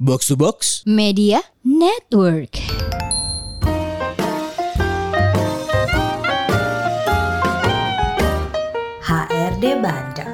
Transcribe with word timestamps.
Box 0.00 0.32
to 0.32 0.36
Box 0.40 0.80
Media 0.88 1.44
Network. 1.60 2.56
HRD 9.04 9.76
Bandung. 9.84 10.32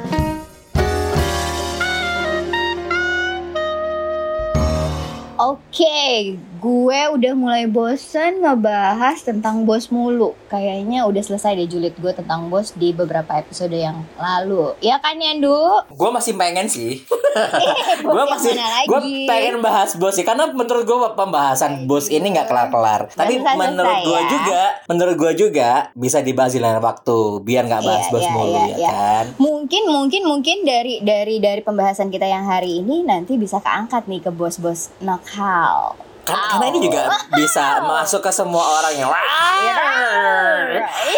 Oke, 5.35 6.39
gue 6.63 7.01
udah 7.19 7.35
mulai 7.35 7.67
bosen 7.67 8.47
ngebahas 8.47 9.19
tentang 9.27 9.67
bos 9.67 9.91
mulu. 9.91 10.39
Kayaknya 10.47 11.11
udah 11.11 11.23
selesai 11.27 11.59
deh 11.59 11.67
julid 11.67 11.99
gue 11.99 12.15
tentang 12.15 12.47
bos 12.55 12.71
di 12.71 12.95
beberapa 12.95 13.35
episode 13.35 13.75
yang 13.75 14.07
lalu. 14.15 14.79
Ya 14.79 15.03
kan 15.03 15.19
Yandu? 15.19 15.83
Gue 15.91 16.11
masih 16.15 16.39
pengen 16.39 16.71
sih. 16.71 17.03
Gue 18.07 18.25
lagi? 18.25 18.87
gue 18.87 19.01
pengen 19.29 19.57
bahas 19.61 19.97
bos 19.97 20.15
sih 20.17 20.25
karena 20.25 20.49
menurut 20.51 20.85
gue 20.85 20.99
pembahasan 21.17 21.85
bos 21.85 22.09
ini 22.09 22.33
nggak 22.33 22.49
kelar-kelar. 22.49 23.13
Tapi 23.13 23.41
selesai 23.41 23.57
menurut 23.57 23.99
gue 24.05 24.21
ya. 24.21 24.29
juga, 24.31 24.63
menurut 24.89 25.17
gue 25.17 25.33
juga 25.49 25.71
bisa 25.93 26.21
dibahas 26.21 26.53
di 26.57 26.61
lain 26.61 26.81
waktu 26.81 27.19
biar 27.43 27.63
nggak 27.69 27.83
bahas 27.85 28.07
Iya, 28.09 28.13
bos 28.13 28.25
iya, 28.25 28.33
mulu 28.33 28.53
iya, 28.53 28.77
ya 28.77 28.91
kan. 28.91 29.25
Mungkin 29.37 29.83
mungkin 29.91 30.23
mungkin 30.25 30.57
dari 30.65 30.95
dari 31.03 31.37
dari 31.43 31.61
pembahasan 31.61 32.09
kita 32.09 32.27
yang 32.27 32.47
hari 32.49 32.81
ini 32.85 33.05
nanti 33.05 33.37
bisa 33.37 33.61
keangkat 33.61 34.09
nih 34.09 34.21
ke 34.25 34.31
bos-bos 34.33 34.93
nakal. 35.03 35.97
Kan, 36.27 36.59
karena 36.59 36.75
ini 36.75 36.91
juga 36.91 37.07
bisa 37.39 37.79
masuk 37.87 38.19
ke 38.19 38.35
semua 38.35 38.83
orang 38.83 38.95
yang 38.99 39.11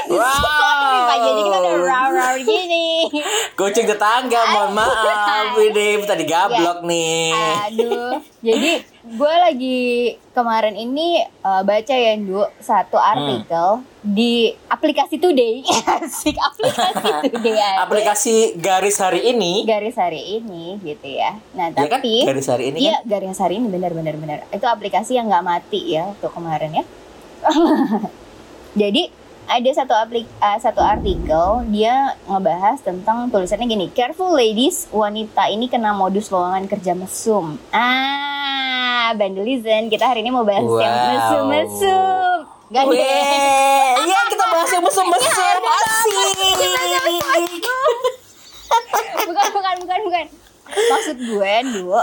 Wow. 0.08 0.77
Jadi 1.00 1.40
kita 1.40 1.56
udah 1.58 1.74
raw 1.80 2.06
raw 2.08 2.34
gini. 2.36 2.86
Kucing 3.54 3.86
tetangga, 3.86 4.40
mohon 4.48 4.72
maaf 4.72 5.54
ini 5.56 6.02
tadi 6.02 6.24
gablok 6.24 6.80
Iya. 6.80 6.88
nih. 6.88 7.32
Aduh. 7.66 8.14
Jadi 8.46 8.70
gue 9.08 9.34
lagi 9.34 9.80
kemarin 10.30 10.74
ini 10.74 11.18
eh, 11.20 11.62
baca 11.62 11.90
ya 11.90 12.14
Du 12.16 12.38
satu 12.58 12.94
artikel 12.94 13.82
di 14.00 14.32
aplikasi 14.66 15.18
Today. 15.18 15.66
Asik 15.98 16.34
aplikasi 16.34 17.08
Today. 17.34 17.56
aja. 17.56 17.82
Aplikasi 17.82 18.34
garis 18.56 18.96
hari 18.96 19.26
ini, 19.26 19.62
garis 19.64 19.94
hari 19.94 20.38
ini 20.38 20.78
gitu 20.80 21.08
ya. 21.08 21.34
Nah, 21.52 21.70
ya 21.70 21.84
kan? 21.84 21.98
tapi 21.98 22.22
Garis 22.24 22.46
hari 22.46 22.70
ini 22.70 22.78
Iya, 22.84 23.02
kan. 23.02 23.10
garis 23.10 23.38
hari 23.38 23.54
ini 23.56 23.66
benar 23.66 23.90
benar 23.90 24.14
benar. 24.14 24.38
Itu 24.48 24.64
aplikasi 24.64 25.14
yang 25.14 25.26
nggak 25.26 25.44
mati 25.44 25.80
ya 25.90 26.06
untuk 26.08 26.30
kemarin 26.30 26.72
ya. 26.74 26.84
Jadi 28.74 29.10
ada 29.48 29.70
satu 29.72 29.90
aplik 29.90 30.28
eh, 30.28 30.58
satu 30.58 30.78
artikel 30.78 31.46
dia 31.68 32.12
ngebahas 32.24 32.78
tentang 32.78 33.26
tulisannya 33.28 33.64
gini, 33.66 33.86
careful 33.88 34.30
ladies, 34.30 34.84
wanita 34.90 35.48
ini 35.48 35.66
kena 35.66 35.90
modus 35.90 36.28
lowongan 36.28 36.68
kerja 36.68 36.92
mesum. 36.92 37.56
Ah, 37.72 39.16
vandalism. 39.16 39.88
Kita 39.88 40.04
hari 40.04 40.20
ini 40.20 40.28
mau 40.28 40.44
bahas 40.44 40.62
yang 40.62 40.76
Wow. 40.92 41.08
mesum-mesum. 41.08 42.36
Gak 42.68 42.84
deh. 42.84 43.00
iya 44.04 44.20
kita 44.28 44.44
bahas 44.46 44.68
yang 44.68 44.84
mesum-mesum 44.84 45.32
asik. 45.64 46.56
bukan 49.24 49.46
bukan 49.50 49.74
bukan 49.80 49.98
bukan 50.04 50.24
maksud 50.68 51.16
gue 51.16 51.54
dulu 51.64 51.96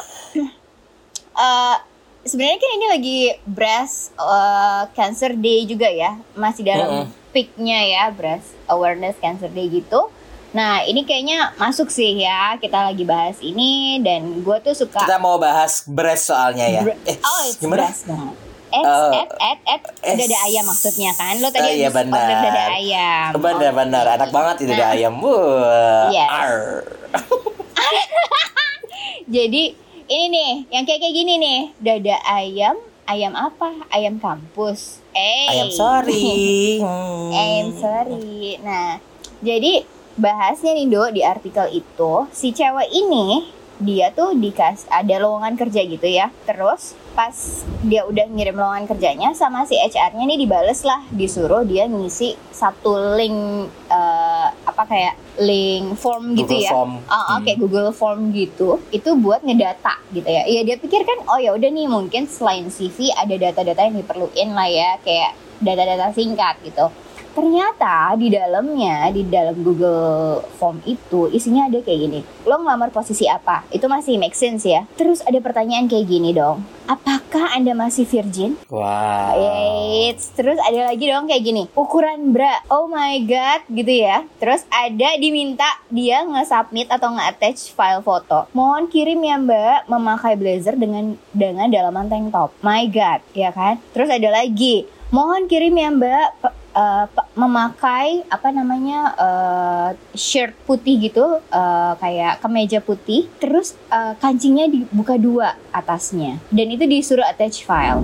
eh 1.36 1.76
sebenarnya 2.24 2.58
kan 2.58 2.72
ini 2.74 2.86
lagi 2.90 3.20
breast 3.46 4.10
eh, 4.18 4.82
cancer 4.94 5.38
day 5.38 5.70
juga 5.70 5.86
ya 5.86 6.18
masih 6.34 6.66
dalam 6.66 7.06
Mm-mm. 7.06 7.25
Peaknya 7.36 7.84
ya 7.84 8.04
breast 8.10 8.56
awareness 8.66 9.20
cancer 9.20 9.52
day 9.52 9.68
gitu 9.68 10.08
nah 10.50 10.80
ini 10.82 11.04
kayaknya 11.04 11.52
masuk 11.56 11.92
sih 11.92 12.16
ya 12.16 12.56
kita 12.56 12.88
lagi 12.88 13.04
bahas 13.04 13.36
ini 13.38 14.00
dan 14.00 14.40
gue 14.40 14.58
tuh 14.62 14.72
suka 14.74 15.04
Kita 15.04 15.20
mau 15.20 15.36
bahas 15.36 15.84
breast 15.84 16.32
soalnya 16.32 16.64
ya. 16.66 16.82
Bre- 16.82 16.96
Eh, 17.04 17.20
oh 17.20 17.40
it's 17.44 17.60
gimana? 17.60 17.84
breast 17.84 18.08
banget 18.08 18.36
Et, 18.68 18.82
Oh. 18.82 19.12
et, 19.14 19.30
et, 19.32 19.60
et, 19.70 19.82
Es. 20.02 20.18
dada 20.18 20.38
ayam 20.44 20.64
maksudnya 20.64 21.12
kan 21.14 21.36
Lo 21.38 21.48
tadi 21.50 21.64
Oh, 21.66 21.72
iya, 21.72 21.90
benar. 21.90 22.18
order 22.18 22.40
dada 22.42 22.64
ayam 22.74 23.30
Benar-benar 23.38 24.04
Oke. 24.06 24.16
enak 24.16 24.30
banget 24.32 24.56
itu 24.58 24.68
dada 24.70 24.80
Nah, 24.82 24.92
ayam. 24.92 25.14
Wah. 25.18 26.08
Yes. 26.10 26.30
Jadi 29.28 29.64
ini 30.06 30.26
nih, 30.30 30.52
yang 30.70 30.84
kayak 30.84 31.00
kayak 31.00 31.16
gini 31.16 31.34
nih, 31.36 31.60
dada 31.78 32.16
ayam, 32.28 32.76
ayam 33.06 33.34
apa? 33.38 33.86
Ayam 33.94 34.18
kampus. 34.18 35.00
Eh, 35.16 35.48
Ayam 35.50 35.70
sorry. 35.72 36.26
Hmm. 36.86 37.32
ayam 37.32 37.70
sorry. 37.80 38.60
Nah, 38.62 39.00
jadi 39.40 39.86
bahasnya 40.20 40.76
nih 40.76 40.88
Do 40.92 41.08
di 41.10 41.22
artikel 41.24 41.72
itu, 41.72 42.14
si 42.36 42.52
cewek 42.52 42.92
ini 42.92 43.48
dia 43.76 44.08
tuh 44.16 44.32
dikas 44.40 44.88
ada 44.88 45.20
lowongan 45.20 45.56
kerja 45.60 45.84
gitu 45.84 46.08
ya. 46.08 46.32
Terus 46.44 46.96
pas 47.16 47.36
dia 47.84 48.04
udah 48.04 48.28
ngirim 48.28 48.60
lowongan 48.60 48.88
kerjanya 48.92 49.32
sama 49.32 49.64
si 49.64 49.80
HR-nya 49.80 50.28
nih 50.28 50.40
dibales 50.42 50.84
lah, 50.84 51.04
disuruh 51.12 51.64
dia 51.64 51.88
ngisi 51.88 52.36
satu 52.52 53.16
link 53.16 53.68
eh, 53.88 54.25
apa 54.76 54.84
kayak 54.92 55.16
link 55.40 55.96
form 55.96 56.36
gitu 56.36 56.52
Google 56.52 56.68
ya. 56.68 56.72
Form. 56.76 56.92
Ah, 57.08 57.16
Hmm. 57.16 57.36
Oke 57.40 57.52
Google 57.56 57.92
Form 57.96 58.36
gitu 58.36 58.84
itu 58.92 59.10
buat 59.16 59.40
ngedata 59.40 60.04
gitu 60.12 60.28
ya. 60.28 60.44
Iya 60.44 60.68
dia 60.68 60.76
pikir 60.76 61.08
kan 61.08 61.24
oh 61.32 61.40
ya 61.40 61.56
udah 61.56 61.72
nih 61.72 61.88
mungkin 61.88 62.28
selain 62.28 62.68
CV 62.68 63.08
ada 63.16 63.40
data-data 63.40 63.88
yang 63.88 63.96
diperluin 63.96 64.52
lah 64.52 64.68
ya 64.68 65.00
kayak 65.00 65.32
data-data 65.64 66.12
singkat 66.12 66.60
gitu. 66.68 66.92
Ternyata 67.36 68.16
di 68.16 68.32
dalamnya 68.32 69.12
di 69.12 69.28
dalam 69.28 69.60
Google 69.60 70.42
Form 70.56 70.80
itu 70.88 71.28
isinya 71.30 71.68
ada 71.68 71.84
kayak 71.84 72.00
gini. 72.00 72.20
Lo 72.48 72.64
ngelamar 72.64 72.96
posisi 72.96 73.28
apa? 73.28 73.68
Itu 73.70 73.92
masih 73.92 74.16
make 74.16 74.40
sense 74.40 74.64
ya. 74.64 74.88
Terus 74.96 75.20
ada 75.28 75.38
pertanyaan 75.44 75.92
kayak 75.92 76.08
gini 76.08 76.32
dong. 76.32 76.64
Apakah 76.88 77.52
Anda 77.52 77.76
masih 77.76 78.08
virgin? 78.08 78.56
Wow. 78.72 79.36
Eits, 79.36 80.32
terus 80.38 80.56
ada 80.64 80.88
lagi 80.90 81.06
dong 81.10 81.28
kayak 81.28 81.44
gini 81.44 81.66
ukuran 81.76 82.32
bra 82.32 82.64
oh 82.72 82.88
my 82.88 83.20
god 83.28 83.62
gitu 83.68 83.92
ya 84.06 84.24
terus 84.40 84.64
ada 84.72 85.18
diminta 85.20 85.68
dia 85.92 86.24
nge-submit 86.24 86.88
atau 86.88 87.12
nge-attach 87.14 87.76
file 87.76 88.00
foto 88.00 88.48
mohon 88.56 88.88
kirim 88.88 89.20
ya 89.20 89.36
mbak 89.36 89.92
memakai 89.92 90.40
blazer 90.40 90.80
dengan 90.80 91.20
dengan 91.36 91.68
dalaman 91.68 92.08
tank 92.08 92.32
top 92.32 92.56
my 92.64 92.88
god 92.88 93.20
ya 93.36 93.52
kan 93.52 93.82
terus 93.92 94.08
ada 94.08 94.32
lagi 94.32 94.88
mohon 95.12 95.52
kirim 95.52 95.76
ya 95.76 95.92
mbak 95.92 96.28
pe- 97.08 97.30
memakai 97.40 98.28
apa 98.28 98.52
namanya 98.52 99.00
eh, 99.16 99.90
shirt 100.18 100.52
putih 100.68 101.00
gitu 101.08 101.40
eh, 101.40 101.94
kayak 102.00 102.44
kemeja 102.44 102.84
putih 102.84 103.32
terus 103.40 103.80
eh, 103.88 104.14
kancingnya 104.20 104.68
dibuka 104.68 105.16
dua 105.16 105.56
atasnya 105.72 106.44
dan 106.52 106.68
itu 106.68 106.84
disuruh 106.84 107.24
attach 107.24 107.64
file 107.64 108.04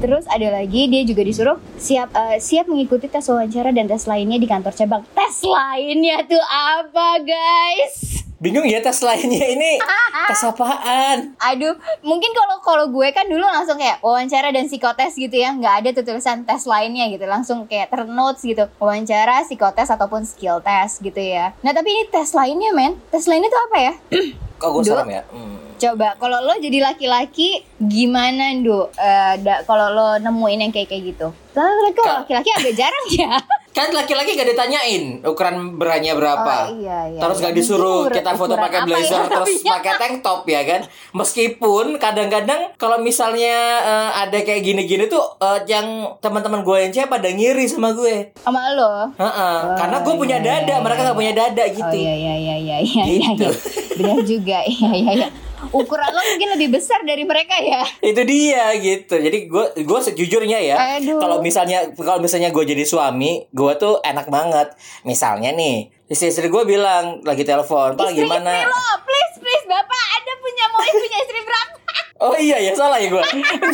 Terus 0.00 0.24
ada 0.32 0.48
lagi 0.48 0.88
dia 0.88 1.04
juga 1.04 1.20
disuruh 1.20 1.60
siap 1.76 2.08
eh, 2.16 2.40
siap 2.40 2.64
mengikuti 2.72 3.04
tes 3.04 3.28
wawancara 3.28 3.68
dan 3.68 3.84
tes 3.84 4.08
lainnya 4.08 4.40
di 4.40 4.48
kantor 4.48 4.72
cabang. 4.72 5.02
Tes 5.12 5.44
lainnya 5.44 6.24
tuh 6.24 6.40
apa, 6.40 7.20
guys? 7.20 8.19
Bingung 8.40 8.64
ya 8.64 8.80
tes 8.80 9.04
lainnya 9.04 9.52
ini 9.52 9.76
tes 10.32 10.40
apaan? 10.40 11.36
Aduh, 11.36 11.76
mungkin 12.00 12.32
kalau 12.32 12.56
kalau 12.64 12.84
gue 12.88 13.12
kan 13.12 13.28
dulu 13.28 13.44
langsung 13.44 13.76
kayak 13.76 14.00
wawancara 14.00 14.48
dan 14.48 14.64
psikotes 14.64 15.12
gitu 15.12 15.36
ya, 15.36 15.52
nggak 15.52 15.74
ada 15.84 15.88
tuh 15.92 16.08
tulisan 16.08 16.48
tes 16.48 16.64
lainnya 16.64 17.04
gitu, 17.12 17.28
langsung 17.28 17.68
kayak 17.68 17.92
ternotes 17.92 18.40
gitu, 18.40 18.64
wawancara, 18.80 19.44
psikotes 19.44 19.92
ataupun 19.92 20.24
skill 20.24 20.64
test 20.64 21.04
gitu 21.04 21.20
ya. 21.20 21.52
Nah 21.60 21.76
tapi 21.76 21.92
ini 21.92 22.08
tes 22.08 22.32
lainnya 22.32 22.72
men, 22.72 22.96
tes 23.12 23.28
lainnya 23.28 23.52
tuh 23.52 23.60
apa 23.60 23.76
ya? 23.76 23.92
Kok 24.60 24.68
gue 24.72 24.82
serem 24.88 25.08
ya? 25.10 25.22
Hmm. 25.28 25.60
Coba 25.76 26.16
kalau 26.16 26.40
lo 26.40 26.56
jadi 26.56 26.80
laki-laki 26.80 27.64
gimana 27.76 28.52
Ndu? 28.52 28.88
Eh, 28.92 29.34
da- 29.40 29.64
kalau 29.64 29.88
lo 29.88 30.08
nemuin 30.16 30.64
yang 30.64 30.72
kayak 30.72 30.88
kayak 30.88 31.12
gitu. 31.12 31.28
Soalnya 31.52 31.92
kalau 31.92 32.24
laki-laki 32.24 32.52
agak 32.52 32.72
jarang 32.72 33.06
ya. 33.08 33.36
Kan 33.70 33.86
laki-laki 33.90 34.34
gak 34.34 34.50
ditanyain 34.50 35.22
ukuran 35.22 35.78
beranya 35.78 36.12
berapa. 36.12 36.66
Oh, 36.66 36.74
iya, 36.74 37.06
iya, 37.06 37.20
terus 37.22 37.38
iya. 37.38 37.44
gak 37.46 37.54
disuruh 37.54 38.00
kita 38.06 38.34
foto 38.34 38.54
pakai 38.54 38.82
apa 38.82 38.86
blazer 38.86 39.22
ya? 39.22 39.30
terus 39.38 39.48
Iya. 39.56 39.72
pakai 39.72 39.92
tank 39.96 40.14
top 40.20 40.42
ya 40.44 40.60
kan. 40.64 40.80
Meskipun 41.12 41.86
kadang-kadang 41.96 42.74
kalau 42.74 42.98
misalnya 42.98 43.54
eh, 43.78 44.10
ada 44.18 44.38
kayak 44.40 44.62
gini-gini 44.64 45.06
tuh 45.06 45.22
eh, 45.38 45.62
yang 45.64 45.86
teman-teman 46.18 46.60
gue 46.60 46.76
yang 46.80 46.90
cewek 46.90 47.08
pada 47.08 47.28
ngiri 47.28 47.64
sama 47.64 47.92
gue. 47.92 48.34
Sama 48.36 48.74
lo. 48.74 49.06
Heeh, 49.14 49.56
Oh, 49.60 49.76
karena 49.76 49.96
gue 50.00 50.14
punya 50.16 50.36
iya, 50.36 50.46
dada, 50.60 50.74
iya, 50.74 50.82
mereka 50.82 51.00
iya. 51.00 51.08
gak 51.08 51.18
punya 51.18 51.32
dada 51.32 51.64
gitu. 51.66 51.86
Oh 51.86 51.94
iya 51.96 52.14
iya 52.16 52.34
iya 52.36 52.56
iya 52.56 52.76
iya 52.80 53.04
iya. 53.06 53.28
Gitu. 53.32 53.46
iya. 53.46 53.50
Benar 53.94 54.18
juga. 54.24 54.58
Iya 54.66 54.90
iya 54.92 55.12
iya. 55.14 55.28
Ukuran 55.68 56.10
lo 56.10 56.20
mungkin 56.24 56.48
lebih 56.56 56.68
besar 56.80 57.04
dari 57.04 57.22
mereka 57.28 57.60
ya. 57.60 57.84
itu 58.00 58.22
dia 58.24 58.72
gitu. 58.80 59.20
Jadi 59.20 59.38
gue 59.46 59.64
gue 59.84 60.00
sejujurnya 60.00 60.58
ya 60.60 60.76
kalau 61.20 61.44
misalnya 61.44 61.92
kalau 61.92 62.18
misalnya 62.18 62.48
gue 62.48 62.64
jadi 62.64 62.84
suami 62.88 63.44
gue 63.52 63.72
tuh 63.76 64.00
enak 64.00 64.32
banget. 64.32 64.72
Misalnya 65.04 65.52
nih 65.52 65.92
istri 66.10 66.34
istri 66.34 66.50
gue 66.50 66.64
bilang 66.66 67.22
lagi 67.22 67.46
telepon 67.46 67.94
pak 67.94 68.10
Istri 68.10 68.26
gimana? 68.26 68.50
istri 68.50 68.66
lo, 68.66 68.86
please 69.06 69.34
please 69.38 69.64
bapak 69.70 70.04
ada 70.18 70.32
punya 70.42 70.64
mau 70.74 70.82
punya 70.82 71.18
istri 71.22 71.40
berapa? 71.46 71.78
oh 72.26 72.36
iya 72.36 72.58
ya 72.60 72.72
salah 72.76 72.98
ya 73.00 73.08
gue 73.08 73.24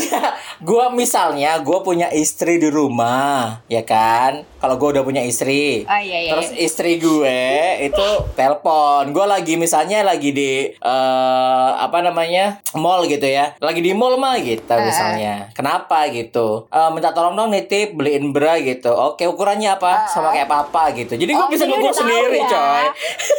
gue 0.69 0.85
misalnya 0.95 1.59
gue 1.65 1.79
punya 1.83 2.09
istri 2.15 2.63
di 2.63 2.69
rumah 2.71 3.65
ya 3.67 3.83
kan 3.83 4.47
kalau 4.67 4.83
gue 4.83 4.99
udah 4.99 5.05
punya 5.07 5.23
istri. 5.23 5.87
Oh, 5.87 5.95
iya, 5.95 6.27
iya, 6.27 6.31
Terus 6.35 6.51
istri 6.53 6.99
gue 6.99 7.39
itu 7.81 8.07
telepon. 8.35 9.15
Gue 9.15 9.23
lagi 9.23 9.55
misalnya 9.55 10.03
lagi 10.03 10.35
di 10.35 10.75
eh 10.75 11.71
apa 11.77 12.03
namanya 12.03 12.59
mall 12.75 13.07
gitu 13.07 13.23
ya. 13.23 13.55
Lagi 13.57 13.79
di 13.79 13.95
mall 13.95 14.19
mah 14.19 14.35
gitu 14.37 14.75
misalnya. 14.75 15.55
Kenapa 15.55 16.11
gitu? 16.11 16.67
Eh, 16.67 16.91
minta 16.91 17.15
tolong 17.15 17.33
dong 17.33 17.55
nitip 17.55 17.95
beliin 17.95 18.35
bra 18.35 18.59
gitu. 18.59 18.91
Oke 18.91 19.23
ukurannya 19.25 19.71
apa? 19.73 20.11
Sama 20.11 20.35
kayak 20.35 20.51
papa 20.51 20.91
gitu. 20.93 21.15
Jadi 21.15 21.31
gue 21.31 21.39
Oh, 21.39 21.47
bisa 21.47 21.63
ngukur 21.63 21.95
sendiri 21.95 22.43
ya. 22.43 22.51
coy. 22.51 22.85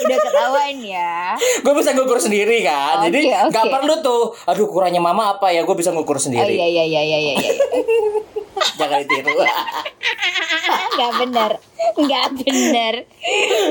Udah 0.07 0.18
ketahuan 0.24 0.75
ya. 0.79 1.15
gue 1.68 1.74
bisa 1.75 1.91
ngukur 1.91 2.24
sendiri 2.24 2.63
kan. 2.63 3.03
Oke, 3.03 3.12
Jadi 3.12 3.19
nggak 3.51 3.65
perlu 3.68 4.00
tuh. 4.00 4.31
Aduh 4.47 4.63
ukurannya 4.63 5.03
mama 5.03 5.35
apa 5.35 5.51
ya? 5.51 5.68
Gue 5.68 5.75
bisa 5.75 5.91
ngukur 5.91 6.15
Oh, 6.15 6.24
sendiri. 6.24 6.56
iya 6.56 6.63
iya 6.65 6.83
iya 6.88 7.01
iya 7.03 7.18
iya. 7.19 7.33
iya. 7.35 7.51
Jangan 8.75 8.98
ditiru. 9.01 9.33
Nggak 10.89 11.12
bener 11.19 11.51
Nggak 11.95 12.27
bener 12.36 12.94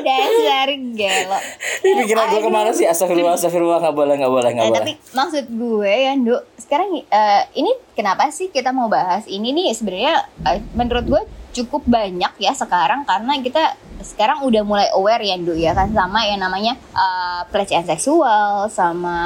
Dasar 0.00 0.68
gelo 0.92 1.38
Ini 1.82 1.92
pikiran 2.00 2.24
gue 2.28 2.40
ke 2.40 2.50
mana 2.50 2.70
sih? 2.70 2.84
Astagfirullah, 2.84 3.34
astagfirullah, 3.34 3.78
nggak 3.80 3.94
boleh, 3.94 4.14
nggak 4.16 4.32
boleh, 4.32 4.50
nggak 4.50 4.64
Nah, 4.64 4.72
boleh. 4.72 4.80
tapi 4.80 4.92
maksud 5.12 5.44
gue 5.48 5.92
ya, 5.92 6.12
Nduk, 6.14 6.42
sekarang 6.56 6.88
eh, 7.00 7.42
ini 7.54 7.68
kenapa 7.92 8.28
sih 8.28 8.48
kita 8.48 8.70
mau 8.70 8.86
bahas 8.86 9.26
ini 9.26 9.50
nih 9.50 9.72
sebenarnya 9.72 10.14
eh, 10.44 10.58
menurut 10.72 11.04
gue 11.04 11.22
cukup 11.52 11.82
banyak 11.84 12.32
ya 12.36 12.52
sekarang 12.52 13.02
karena 13.02 13.32
kita 13.40 13.62
sekarang 13.98 14.42
udah 14.42 14.62
mulai 14.62 14.88
aware 14.90 15.20
ya, 15.20 15.36
Nduk 15.36 15.56
ya 15.56 15.72
kan 15.72 15.90
sama 15.90 16.24
yang 16.24 16.40
namanya 16.40 16.74
eh, 16.92 17.40
pelecehan 17.48 17.84
seksual 17.84 18.66
sama 18.68 19.18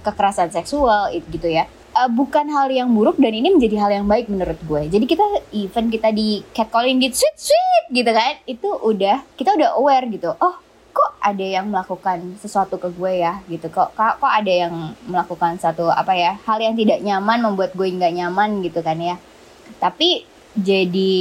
kekerasan 0.00 0.48
seksual 0.48 1.10
it- 1.10 1.26
gitu 1.28 1.48
ya. 1.48 1.66
Eh, 2.02 2.10
bukan 2.10 2.50
hal 2.50 2.66
yang 2.74 2.90
buruk 2.90 3.14
dan 3.22 3.30
ini 3.30 3.54
menjadi 3.54 3.78
hal 3.78 3.90
yang 4.02 4.06
baik 4.10 4.26
menurut 4.26 4.58
gue. 4.66 4.82
Jadi 4.90 5.04
kita 5.06 5.22
even 5.54 5.86
kita 5.86 6.10
di 6.10 6.42
catcalling 6.50 6.98
gitu 6.98 7.22
sweet 7.22 7.54
sweet 7.54 7.84
gitu 7.94 8.10
kan, 8.10 8.42
itu 8.42 8.66
udah 8.66 9.22
kita 9.38 9.54
udah 9.54 9.78
aware 9.78 10.10
gitu. 10.10 10.34
Oh, 10.42 10.58
kok 10.90 11.10
ada 11.22 11.46
yang 11.46 11.70
melakukan 11.70 12.34
sesuatu 12.42 12.74
ke 12.76 12.90
gue 12.92 13.22
ya 13.22 13.40
gitu 13.48 13.64
kok 13.72 13.96
kok, 13.96 14.20
kok 14.20 14.28
ada 14.28 14.52
yang 14.52 14.92
melakukan 15.08 15.56
satu 15.56 15.88
apa 15.88 16.12
ya 16.12 16.36
hal 16.44 16.60
yang 16.60 16.76
tidak 16.76 17.00
nyaman 17.00 17.40
membuat 17.40 17.72
gue 17.72 17.88
nggak 17.88 18.12
nyaman 18.12 18.60
gitu 18.60 18.84
kan 18.84 19.00
ya 19.00 19.16
tapi 19.80 20.28
jadi 20.52 21.12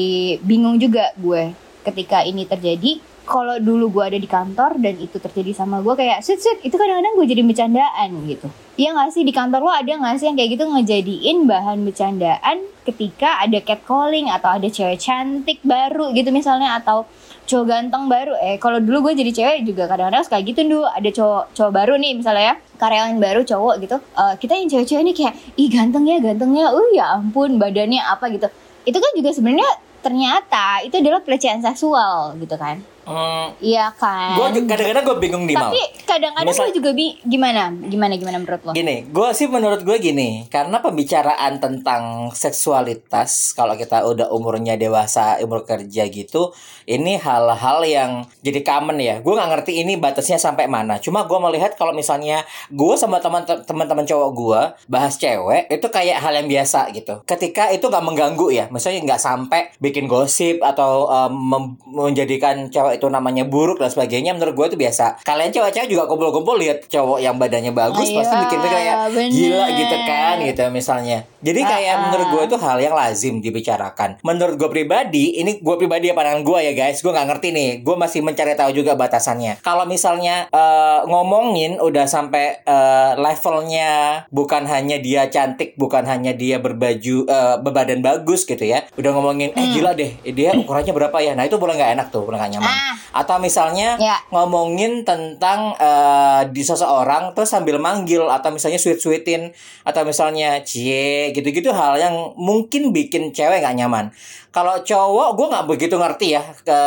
bingung 0.43 0.75
juga 0.75 1.15
gue 1.15 1.55
ketika 1.87 2.19
ini 2.27 2.43
terjadi 2.43 2.99
kalau 3.23 3.63
dulu 3.63 3.95
gue 3.95 4.03
ada 4.11 4.19
di 4.19 4.27
kantor 4.27 4.75
dan 4.75 4.99
itu 4.99 5.15
terjadi 5.23 5.55
sama 5.55 5.79
gue 5.79 5.95
kayak 5.95 6.19
sweet 6.19 6.43
sweet 6.43 6.59
itu 6.67 6.75
kadang-kadang 6.75 7.15
gue 7.15 7.27
jadi 7.31 7.41
bercandaan 7.47 8.09
gitu 8.27 8.51
Iya 8.81 8.97
gak 8.97 9.13
sih? 9.13 9.21
Di 9.21 9.29
kantor 9.29 9.61
lo 9.61 9.69
ada 9.69 9.93
gak 9.93 10.17
sih 10.17 10.25
yang 10.25 10.33
kayak 10.33 10.57
gitu 10.57 10.65
ngejadiin 10.65 11.37
bahan 11.45 11.85
bercandaan 11.85 12.65
ketika 12.81 13.37
ada 13.37 13.61
catcalling 13.61 14.25
atau 14.33 14.57
ada 14.57 14.65
cewek 14.65 14.97
cantik 14.97 15.61
baru 15.61 16.09
gitu 16.17 16.33
misalnya 16.33 16.81
atau 16.81 17.05
cowok 17.45 17.65
ganteng 17.69 18.09
baru? 18.09 18.33
Eh 18.41 18.57
kalau 18.57 18.81
dulu 18.81 19.05
gue 19.05 19.21
jadi 19.21 19.31
cewek 19.37 19.69
juga 19.69 19.85
kadang-kadang 19.85 20.25
suka 20.25 20.41
gitu 20.41 20.65
dulu 20.65 20.89
ada 20.89 21.09
cowok 21.13 21.53
cowok 21.53 21.71
baru 21.77 21.93
nih 22.01 22.11
misalnya 22.17 22.43
ya 22.49 22.55
karyawan 22.81 23.21
baru 23.21 23.41
cowok 23.45 23.75
gitu. 23.85 23.97
Eh, 24.01 24.33
kita 24.41 24.53
yang 24.57 24.69
cewek-cewek 24.73 25.03
ini 25.05 25.13
kayak 25.13 25.33
ih 25.61 25.69
gantengnya 25.69 26.15
gantengnya. 26.17 26.65
Oh 26.73 26.87
ya 26.89 27.05
ampun 27.21 27.61
badannya 27.61 28.01
apa? 28.01 28.33
gitu. 28.33 28.49
Itu 28.89 28.97
kan 28.97 29.11
juga 29.13 29.29
sebenarnya 29.29 29.69
ternyata 30.01 30.81
itu 30.81 30.97
adalah 30.97 31.21
pelecehan 31.21 31.61
seksual 31.61 32.33
gitu 32.41 32.57
kan 32.57 32.81
Hmm, 33.01 33.53
iya 33.63 33.89
kan 33.97 34.37
gue 34.37 34.65
kadang-kadang 34.69 35.03
gue 35.07 35.17
bingung 35.17 35.43
nih 35.49 35.55
mal. 35.57 35.73
tapi 35.73 35.81
kadang-kadang 36.05 36.53
lo 36.53 36.69
juga 36.69 36.91
bi 36.93 37.17
gimana 37.25 37.73
gimana 37.73 38.13
gimana 38.19 38.37
menurut 38.37 38.61
lo 38.67 38.71
Gini, 38.81 39.05
gue 39.13 39.29
sih 39.37 39.45
menurut 39.45 39.85
gue 39.85 39.97
gini, 40.01 40.49
karena 40.49 40.81
pembicaraan 40.81 41.61
tentang 41.61 42.33
seksualitas 42.33 43.53
kalau 43.53 43.77
kita 43.77 44.01
udah 44.01 44.33
umurnya 44.33 44.73
dewasa, 44.73 45.37
umur 45.45 45.69
kerja 45.69 46.09
gitu, 46.09 46.49
ini 46.89 47.21
hal-hal 47.21 47.85
yang 47.85 48.11
jadi 48.41 48.65
common 48.65 48.97
ya. 48.97 49.21
Gue 49.21 49.37
nggak 49.37 49.49
ngerti 49.53 49.85
ini 49.85 50.01
batasnya 50.01 50.41
sampai 50.41 50.65
mana. 50.65 50.97
Cuma 50.97 51.29
gue 51.29 51.39
melihat 51.45 51.77
kalau 51.77 51.93
misalnya 51.93 52.41
gue 52.73 52.95
sama 52.97 53.21
teman 53.21 53.45
teman-teman 53.45 54.03
cowok 54.09 54.29
gue 54.33 54.61
bahas 54.89 55.13
cewek 55.21 55.69
itu 55.69 55.87
kayak 55.93 56.17
hal 56.17 56.33
yang 56.33 56.49
biasa 56.49 56.89
gitu. 56.91 57.21
Ketika 57.29 57.69
itu 57.69 57.85
nggak 57.85 58.01
mengganggu 58.01 58.47
ya, 58.49 58.65
misalnya 58.73 59.13
nggak 59.13 59.21
sampai 59.21 59.61
bikin 59.77 60.09
gosip 60.09 60.57
atau 60.65 61.05
um, 61.05 61.77
menjadikan 61.85 62.67
cewek 62.73 62.90
itu 62.95 63.11
namanya 63.11 63.43
buruk 63.43 63.83
dan 63.83 63.91
sebagainya. 63.91 64.31
Menurut 64.31 64.55
gue 64.55 64.65
itu 64.71 64.77
biasa. 64.79 65.19
Kalian 65.27 65.51
cewek-cewek 65.51 65.91
juga 65.91 66.07
kumpul-kumpul 66.07 66.55
lihat 66.55 66.87
cowok 66.87 67.19
yang 67.19 67.35
badannya 67.35 67.75
bagus 67.75 68.07
Iya, 68.07 68.23
pasti 68.23 68.35
bikin 68.47 68.61
mikir 68.61 68.71
kayak 68.77 68.95
bener. 69.11 69.31
gila 69.33 69.67
gitu 69.73 69.97
kan 70.05 70.35
gitu 70.45 70.61
misalnya. 70.69 71.17
Jadi 71.41 71.61
kayak 71.65 71.95
ah. 71.97 72.01
menurut 72.05 72.27
gue 72.29 72.41
itu 72.53 72.57
hal 72.61 72.77
yang 72.77 72.93
lazim 72.93 73.41
dibicarakan. 73.41 74.21
Menurut 74.21 74.55
gue 74.61 74.69
pribadi, 74.69 75.41
ini 75.41 75.57
gue 75.57 75.75
pribadi 75.81 76.13
ya 76.13 76.13
pandangan 76.13 76.45
gue 76.45 76.59
ya 76.61 76.73
guys. 76.77 77.01
Gue 77.01 77.09
nggak 77.09 77.27
ngerti 77.33 77.47
nih. 77.49 77.69
Gue 77.81 77.95
masih 77.97 78.21
mencari 78.21 78.53
tahu 78.53 78.71
juga 78.77 78.93
batasannya. 78.93 79.65
Kalau 79.65 79.89
misalnya 79.89 80.45
eh, 80.53 80.99
ngomongin 81.09 81.81
udah 81.81 82.05
sampai 82.05 82.61
eh, 82.61 83.11
levelnya 83.17 84.23
bukan 84.29 84.69
hanya 84.69 85.01
dia 85.01 85.25
cantik, 85.33 85.73
bukan 85.81 86.05
hanya 86.05 86.37
dia 86.37 86.61
berbaju 86.61 87.25
eh, 87.25 87.55
berbadan 87.57 88.05
bagus 88.05 88.45
gitu 88.45 88.61
ya. 88.61 88.85
Udah 88.93 89.09
ngomongin 89.17 89.49
eh 89.57 89.65
gila 89.73 89.97
deh, 89.97 90.13
dia 90.29 90.53
ukurannya 90.53 90.93
berapa 90.93 91.17
ya? 91.17 91.33
Nah 91.33 91.49
itu 91.49 91.57
boleh 91.57 91.73
nggak 91.73 91.91
enak 91.97 92.07
tuh, 92.13 92.21
boleh 92.21 92.37
nggak 92.37 92.51
nyaman. 92.57 92.75
Ah. 92.81 93.21
Atau 93.21 93.37
misalnya 93.37 93.93
Ya. 94.01 94.17
ngomongin 94.33 95.05
tentang 95.05 95.77
eh, 95.77 96.41
di 96.49 96.65
seseorang 96.65 97.37
terus 97.37 97.53
sambil 97.53 97.77
manggil 97.77 98.25
atau 98.25 98.49
misalnya 98.49 98.81
sweet 98.81 98.97
sweetin 98.97 99.53
atau 99.85 100.01
misalnya 100.01 100.65
cie 100.65 101.29
gitu-gitu 101.31 101.69
hal 101.69 102.01
yang 102.01 102.33
mungkin 102.33 102.89
bikin 102.89 103.29
cewek 103.29 103.61
nggak 103.61 103.77
nyaman 103.77 104.09
kalau 104.49 104.81
cowok 104.81 105.29
gue 105.37 105.47
nggak 105.47 105.67
begitu 105.69 105.95
ngerti 105.95 106.27
ya 106.35 106.43
ke 106.65 106.79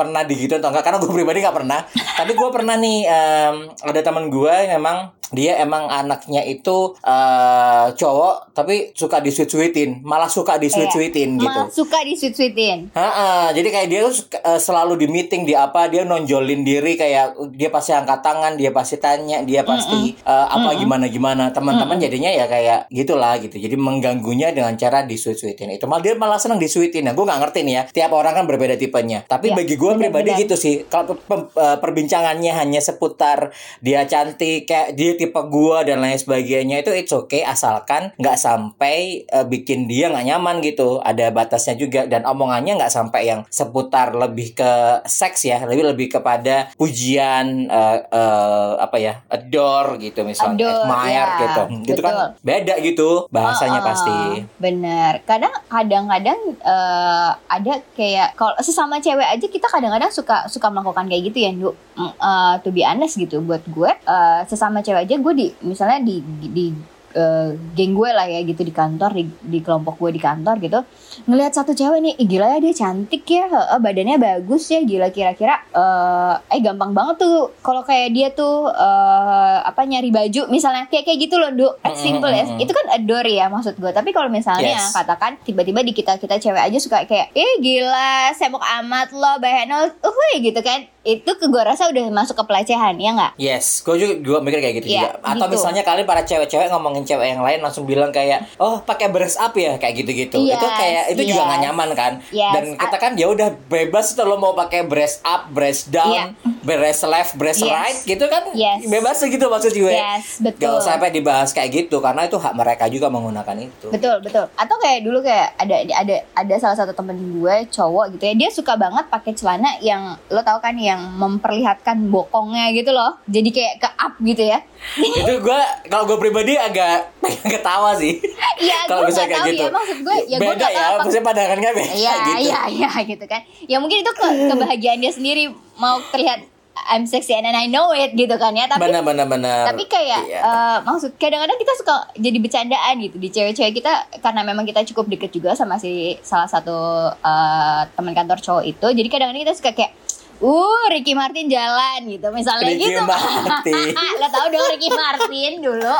pernah 0.00 0.22
digituin 0.24 0.64
atau 0.64 0.72
enggak 0.72 0.84
karena 0.88 0.98
gue 0.98 1.10
pribadi 1.12 1.38
nggak 1.44 1.56
pernah 1.60 1.80
tapi 2.18 2.32
gue 2.32 2.48
pernah 2.48 2.74
nih 2.74 2.98
em, 3.04 3.56
ada 3.84 4.00
teman 4.00 4.32
gue 4.32 4.54
yang 4.64 4.80
memang 4.80 4.98
dia 5.30 5.62
emang 5.62 5.86
anaknya 5.86 6.42
itu 6.42 6.98
eh, 7.06 7.86
cowok 7.94 8.50
tapi 8.50 8.90
suka 8.98 9.22
di 9.22 9.30
sweet 9.30 9.46
sweetin 9.46 9.90
malah 10.02 10.26
suka 10.26 10.58
di 10.58 10.66
sweet 10.66 10.90
sweetin 10.90 11.38
gitu 11.38 11.46
Malah 11.46 11.70
suka 11.70 12.02
di 12.02 12.18
sweet 12.18 12.34
sweetin 12.34 12.90
Ha-ha, 12.90 13.54
jadi 13.54 13.68
kayak 13.70 13.88
dia 13.88 14.00
tuh 14.02 14.14
eh, 14.34 14.58
selalu 14.58 14.98
di 14.98 15.06
meeting 15.06 15.46
di 15.46 15.54
apa 15.54 15.86
dia 15.86 16.02
nonjolin 16.02 16.66
diri 16.66 16.98
kayak 16.98 17.38
dia 17.54 17.70
pasti 17.70 17.94
angkat 17.94 18.20
tangan, 18.20 18.58
dia 18.58 18.74
pasti 18.74 18.98
tanya, 18.98 19.46
dia 19.46 19.62
pasti 19.62 20.18
eh, 20.18 20.46
apa 20.50 20.74
gimana 20.74 21.06
gimana. 21.06 21.54
Teman-teman 21.54 21.96
jadinya 21.96 22.30
ya 22.30 22.50
kayak 22.50 22.90
gitulah 22.90 23.38
gitu. 23.38 23.56
Jadi 23.56 23.76
mengganggunya 23.78 24.50
dengan 24.50 24.74
cara 24.74 25.06
disuit-suitin. 25.06 25.70
Itu 25.70 25.86
malah 25.86 26.02
dia 26.02 26.14
malah 26.18 26.38
senang 26.42 26.58
disuitin. 26.58 27.06
Nah, 27.06 27.14
gue 27.14 27.24
nggak 27.24 27.40
ngerti 27.40 27.58
nih 27.62 27.74
ya. 27.74 27.82
Tiap 27.86 28.10
orang 28.12 28.34
kan 28.34 28.44
berbeda 28.50 28.74
tipenya. 28.74 29.22
Tapi 29.26 29.50
Ya, 29.50 29.58
bagi 29.58 29.74
gue 29.74 29.89
pribadi 29.98 30.30
benar-benar. 30.30 30.42
gitu 30.46 30.54
sih. 30.54 30.74
Kalau 30.86 31.18
eh, 31.18 31.76
perbincangannya 31.82 32.52
hanya 32.54 32.78
seputar 32.78 33.50
dia 33.82 34.06
cantik, 34.06 34.70
kayak 34.70 34.94
dia 34.94 35.18
tipe 35.18 35.40
gue 35.40 35.78
dan 35.82 35.98
lain 35.98 36.14
sebagainya 36.14 36.86
itu 36.86 36.94
it's 36.94 37.10
okay 37.10 37.42
asalkan 37.42 38.14
nggak 38.20 38.38
sampai 38.38 39.26
eh, 39.26 39.46
bikin 39.48 39.90
dia 39.90 40.12
nggak 40.14 40.26
nyaman 40.30 40.62
gitu. 40.62 41.02
Ada 41.02 41.34
batasnya 41.34 41.74
juga 41.74 42.06
dan 42.06 42.22
omongannya 42.22 42.78
nggak 42.78 42.92
sampai 42.94 43.26
yang 43.26 43.42
seputar 43.50 44.14
lebih 44.14 44.54
ke 44.54 45.02
seks 45.10 45.50
ya, 45.50 45.66
lebih 45.66 45.90
lebih 45.90 46.06
kepada 46.20 46.70
pujian 46.78 47.66
eh, 47.66 47.98
eh, 48.06 48.72
apa 48.78 48.96
ya, 49.02 49.18
adore 49.26 49.98
gitu 49.98 50.22
misalnya, 50.22 50.70
Adore, 50.70 50.78
admire 50.86 51.32
ya, 51.32 51.40
gitu. 51.42 51.62
Gitu 51.90 52.00
kan 52.06 52.14
beda 52.40 52.74
gitu 52.78 53.10
bahasanya 53.32 53.80
Oh, 53.80 53.82
oh, 53.82 53.88
pasti. 53.88 54.18
Bener. 54.60 55.12
Kadang 55.24 55.54
kadang-kadang 55.72 56.38
eh, 56.60 57.30
ada 57.48 57.74
kayak 57.96 58.36
kalau 58.36 58.52
sesama 58.60 59.00
cewek 59.00 59.24
aja 59.24 59.46
kita 59.48 59.66
kadang-kadang 59.70 60.10
suka 60.10 60.50
suka 60.50 60.66
melakukan 60.68 61.06
kayak 61.06 61.22
gitu 61.30 61.38
ya, 61.46 61.50
Nduk. 61.54 61.74
Mm, 61.94 62.12
eh, 62.18 62.54
to 62.66 62.68
be 62.74 62.82
honest 62.82 63.14
gitu 63.14 63.38
buat 63.40 63.62
gue 63.70 63.90
eh, 63.90 64.40
sesama 64.50 64.82
cewek 64.82 65.06
aja 65.06 65.14
gue 65.16 65.32
di 65.38 65.46
misalnya 65.62 66.02
di 66.02 66.18
di 66.50 66.74
eh, 67.12 67.48
geng 67.72 67.92
gue 67.92 68.10
lah 68.10 68.24
ya 68.24 68.40
gitu 68.42 68.60
di 68.60 68.70
kantor 68.70 69.10
di, 69.12 69.24
di 69.40 69.58
kelompok 69.58 69.96
gue 69.96 70.10
di 70.10 70.18
kantor 70.18 70.56
gitu. 70.58 70.80
Ngelihat 71.26 71.52
satu 71.52 71.72
cewek 71.72 72.00
nih 72.00 72.14
"Ih, 72.16 72.26
gila 72.26 72.46
ya 72.48 72.58
dia 72.58 72.72
cantik 72.72 73.22
ya 73.24 73.44
heeh, 73.46 73.78
badannya 73.78 74.16
bagus 74.16 74.68
ya 74.68 74.80
gila 74.80 75.08
kira-kira 75.08 75.58
eh 75.70 76.34
eh 76.50 76.60
gampang 76.60 76.90
banget 76.90 77.16
tuh 77.18 77.36
kalau 77.60 77.82
kayak 77.82 78.10
dia 78.10 78.28
tuh 78.30 78.68
eh 78.68 79.58
apa 79.60 79.82
nyari 79.82 80.08
baju 80.08 80.46
misalnya. 80.48 80.86
Kayak 80.86 81.04
kayak 81.06 81.18
gitu 81.20 81.34
loh 81.36 81.50
Nduk 81.50 81.72
as 81.80 81.96
simple 81.96 82.30
ya. 82.30 82.44
itu 82.56 82.70
kan 82.70 82.86
adore 82.90 83.30
ya 83.30 83.46
maksud 83.46 83.74
gue. 83.74 83.90
Tapi 83.90 84.10
kalau 84.10 84.28
misalnya 84.28 84.78
Yes. 84.78 84.92
katakan 84.92 85.34
tiba-tiba 85.40 85.80
di 85.80 85.90
kita 85.90 86.14
kita 86.16 86.36
cewek 86.36 86.62
aja 86.62 86.78
suka 86.78 87.02
kayak 87.04 87.30
eh 87.32 87.58
gila 87.58 88.30
semok 88.32 88.62
amat 88.80 89.10
lo 89.10 89.38
bahenol 89.38 89.90
uhuy 90.00 90.40
gitu 90.42 90.60
kan 90.60 90.86
itu 91.00 91.30
ke 91.32 91.46
gue 91.48 91.62
rasa 91.64 91.88
udah 91.88 92.12
masuk 92.12 92.36
ke 92.36 92.44
pelecehan 92.44 92.92
ya 93.00 93.10
nggak 93.16 93.32
Yes, 93.40 93.80
gue 93.80 93.96
juga, 93.96 94.14
juga 94.20 94.38
mikir 94.44 94.60
kayak 94.60 94.74
gitu 94.84 94.88
Iya, 94.92 95.00
juga. 95.00 95.08
Atau 95.24 95.46
gitu. 95.48 95.54
misalnya 95.56 95.82
kalian 95.82 96.04
para 96.04 96.22
cewek-cewek 96.22 96.68
ngomongin 96.68 97.08
cewek 97.08 97.32
yang 97.32 97.40
lain 97.40 97.64
langsung 97.64 97.88
bilang 97.88 98.12
kayak, 98.12 98.44
oh 98.60 98.84
pakai 98.84 99.08
breast 99.08 99.40
up 99.40 99.56
ya, 99.56 99.80
kayak 99.80 100.04
gitu-gitu. 100.04 100.36
Yes, 100.44 100.60
itu 100.60 100.66
kayak 100.68 101.02
itu 101.16 101.22
juga 101.32 101.40
yes. 101.40 101.48
nggak 101.48 101.60
nyaman 101.64 101.88
kan. 101.96 102.12
Yes, 102.28 102.52
Dan 102.52 102.64
kita 102.76 102.96
kan 103.00 103.12
ya 103.16 103.26
udah 103.26 103.48
bebas 103.66 104.12
tuh 104.12 104.28
lo 104.28 104.36
mau 104.36 104.52
pakai 104.52 104.84
breast 104.84 105.24
up, 105.24 105.48
breast 105.48 105.88
down, 105.88 106.12
Iya. 106.12 106.24
beres 106.60 107.00
left, 107.00 107.32
beres 107.40 107.56
Yes. 107.56 107.72
right 107.72 107.98
gitu 108.04 108.24
kan 108.28 108.52
Yes. 108.52 108.84
bebas 108.84 109.16
gitu 109.24 109.46
maksud 109.48 109.72
gue. 109.72 109.94
Yes, 109.96 110.36
betul. 110.36 110.68
Gak 110.68 110.84
usah 110.84 111.00
sampai 111.00 111.08
dibahas 111.08 111.50
kayak 111.50 111.70
gitu 111.72 111.96
karena 112.04 112.28
itu 112.28 112.36
hak 112.36 112.52
mereka 112.52 112.84
juga 112.92 113.08
menggunakan 113.08 113.56
itu. 113.56 113.88
Betul, 113.88 114.20
betul. 114.20 114.44
Atau 114.52 114.76
kayak 114.76 115.00
dulu 115.00 115.24
kayak 115.24 115.56
ada 115.56 115.76
ada 115.96 116.16
ada 116.36 116.54
salah 116.60 116.76
satu 116.76 116.92
temen 116.92 117.16
gue 117.40 117.56
cowok 117.72 118.18
gitu 118.18 118.24
ya. 118.28 118.34
Dia 118.36 118.50
suka 118.52 118.76
banget 118.76 119.08
pakai 119.08 119.32
celana 119.32 119.80
yang 119.80 120.20
lo 120.28 120.44
tau 120.44 120.60
kan 120.60 120.76
yang 120.90 121.02
memperlihatkan 121.14 121.96
bokongnya 122.06 122.68
gitu 122.70 122.90
loh. 122.90 123.16
Jadi 123.24 123.48
kayak 123.48 123.74
ke 123.78 123.88
up 123.88 124.14
gitu 124.18 124.42
ya. 124.44 124.58
itu 124.96 125.32
gue 125.38 125.60
kalau 125.86 126.04
gue 126.04 126.18
pribadi 126.18 126.54
agak 126.54 127.14
ketawa 127.44 127.94
sih. 127.94 128.18
Iya, 128.60 128.76
Kalau 128.84 129.02
gue 129.02 129.10
bisa 129.10 129.24
kayak 129.24 129.40
tahu 129.40 129.48
gitu. 129.48 129.62
ya 129.62 129.70
maksud 129.70 129.98
gue. 130.02 130.16
Ya 130.26 130.36
gue 130.36 130.42
Beda 130.42 130.56
nggak 130.58 130.70
ya, 130.70 130.76
tahu 130.76 130.84
apa- 130.86 130.98
maksudnya 131.00 131.24
pandangannya 131.24 131.70
beda 131.72 131.92
Iya, 131.94 132.12
gitu. 132.20 132.40
iya, 132.42 132.60
iya 132.68 132.90
gitu 133.06 133.24
kan. 133.24 133.40
Ya 133.64 133.76
mungkin 133.78 133.98
itu 133.98 134.12
ke 134.12 134.26
kebahagiaan 134.46 134.98
dia 134.98 135.10
sendiri 135.10 135.42
mau 135.74 135.96
terlihat 136.10 136.44
I'm 136.82 137.04
sexy 137.04 137.32
and 137.32 137.44
I 137.46 137.64
know 137.66 137.88
it 137.90 138.12
gitu 138.14 138.32
kan 138.34 138.52
ya. 138.52 138.64
Tapi 138.64 138.80
Benar 138.82 139.00
benar 139.02 139.26
benar. 139.26 139.64
tapi 139.66 139.84
kayak 139.86 140.20
Iya. 140.22 140.40
eh, 140.40 140.78
maksud 140.82 141.16
kadang-kadang 141.16 141.56
kita 141.56 141.72
suka 141.74 141.92
jadi 142.14 142.36
bercandaan 142.36 142.94
gitu 142.98 143.16
di 143.16 143.28
cewek-cewek 143.28 143.72
kita 143.74 143.92
karena 144.18 144.40
memang 144.42 144.64
kita 144.64 144.84
cukup 144.86 145.08
deket 145.08 145.30
juga 145.30 145.52
sama 145.52 145.76
si 145.76 145.92
salah 146.20 146.44
satu 146.46 146.76
eh, 147.14 147.80
teman 147.90 148.12
kantor 148.12 148.38
cowok 148.38 148.64
itu 148.66 148.86
jadi 148.92 149.08
kadang-kadang 149.08 149.42
kita 149.42 149.54
suka 149.54 149.72
kayak 149.72 149.92
uh 150.40 150.84
Ricky 150.90 151.12
Martin 151.12 151.46
jalan 151.52 152.00
gitu 152.08 152.28
misalnya 152.32 152.68
Ricky 152.72 152.88
gitu 152.90 153.02
Martin. 153.04 153.94
lo 154.20 154.26
tau 154.28 154.46
dong 154.48 154.66
Ricky 154.72 154.90
Martin 154.90 155.52
dulu 155.60 155.94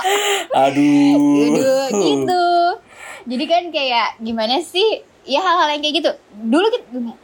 Aduh. 0.56 1.16
Aduh, 1.46 1.86
gitu. 1.94 2.46
Jadi 3.28 3.44
kan 3.46 3.62
kayak 3.68 4.18
gimana 4.18 4.58
sih? 4.64 5.04
Ya 5.28 5.44
hal-hal 5.44 5.76
yang 5.76 5.82
kayak 5.84 5.96
gitu. 6.00 6.10
Dulu 6.32 6.66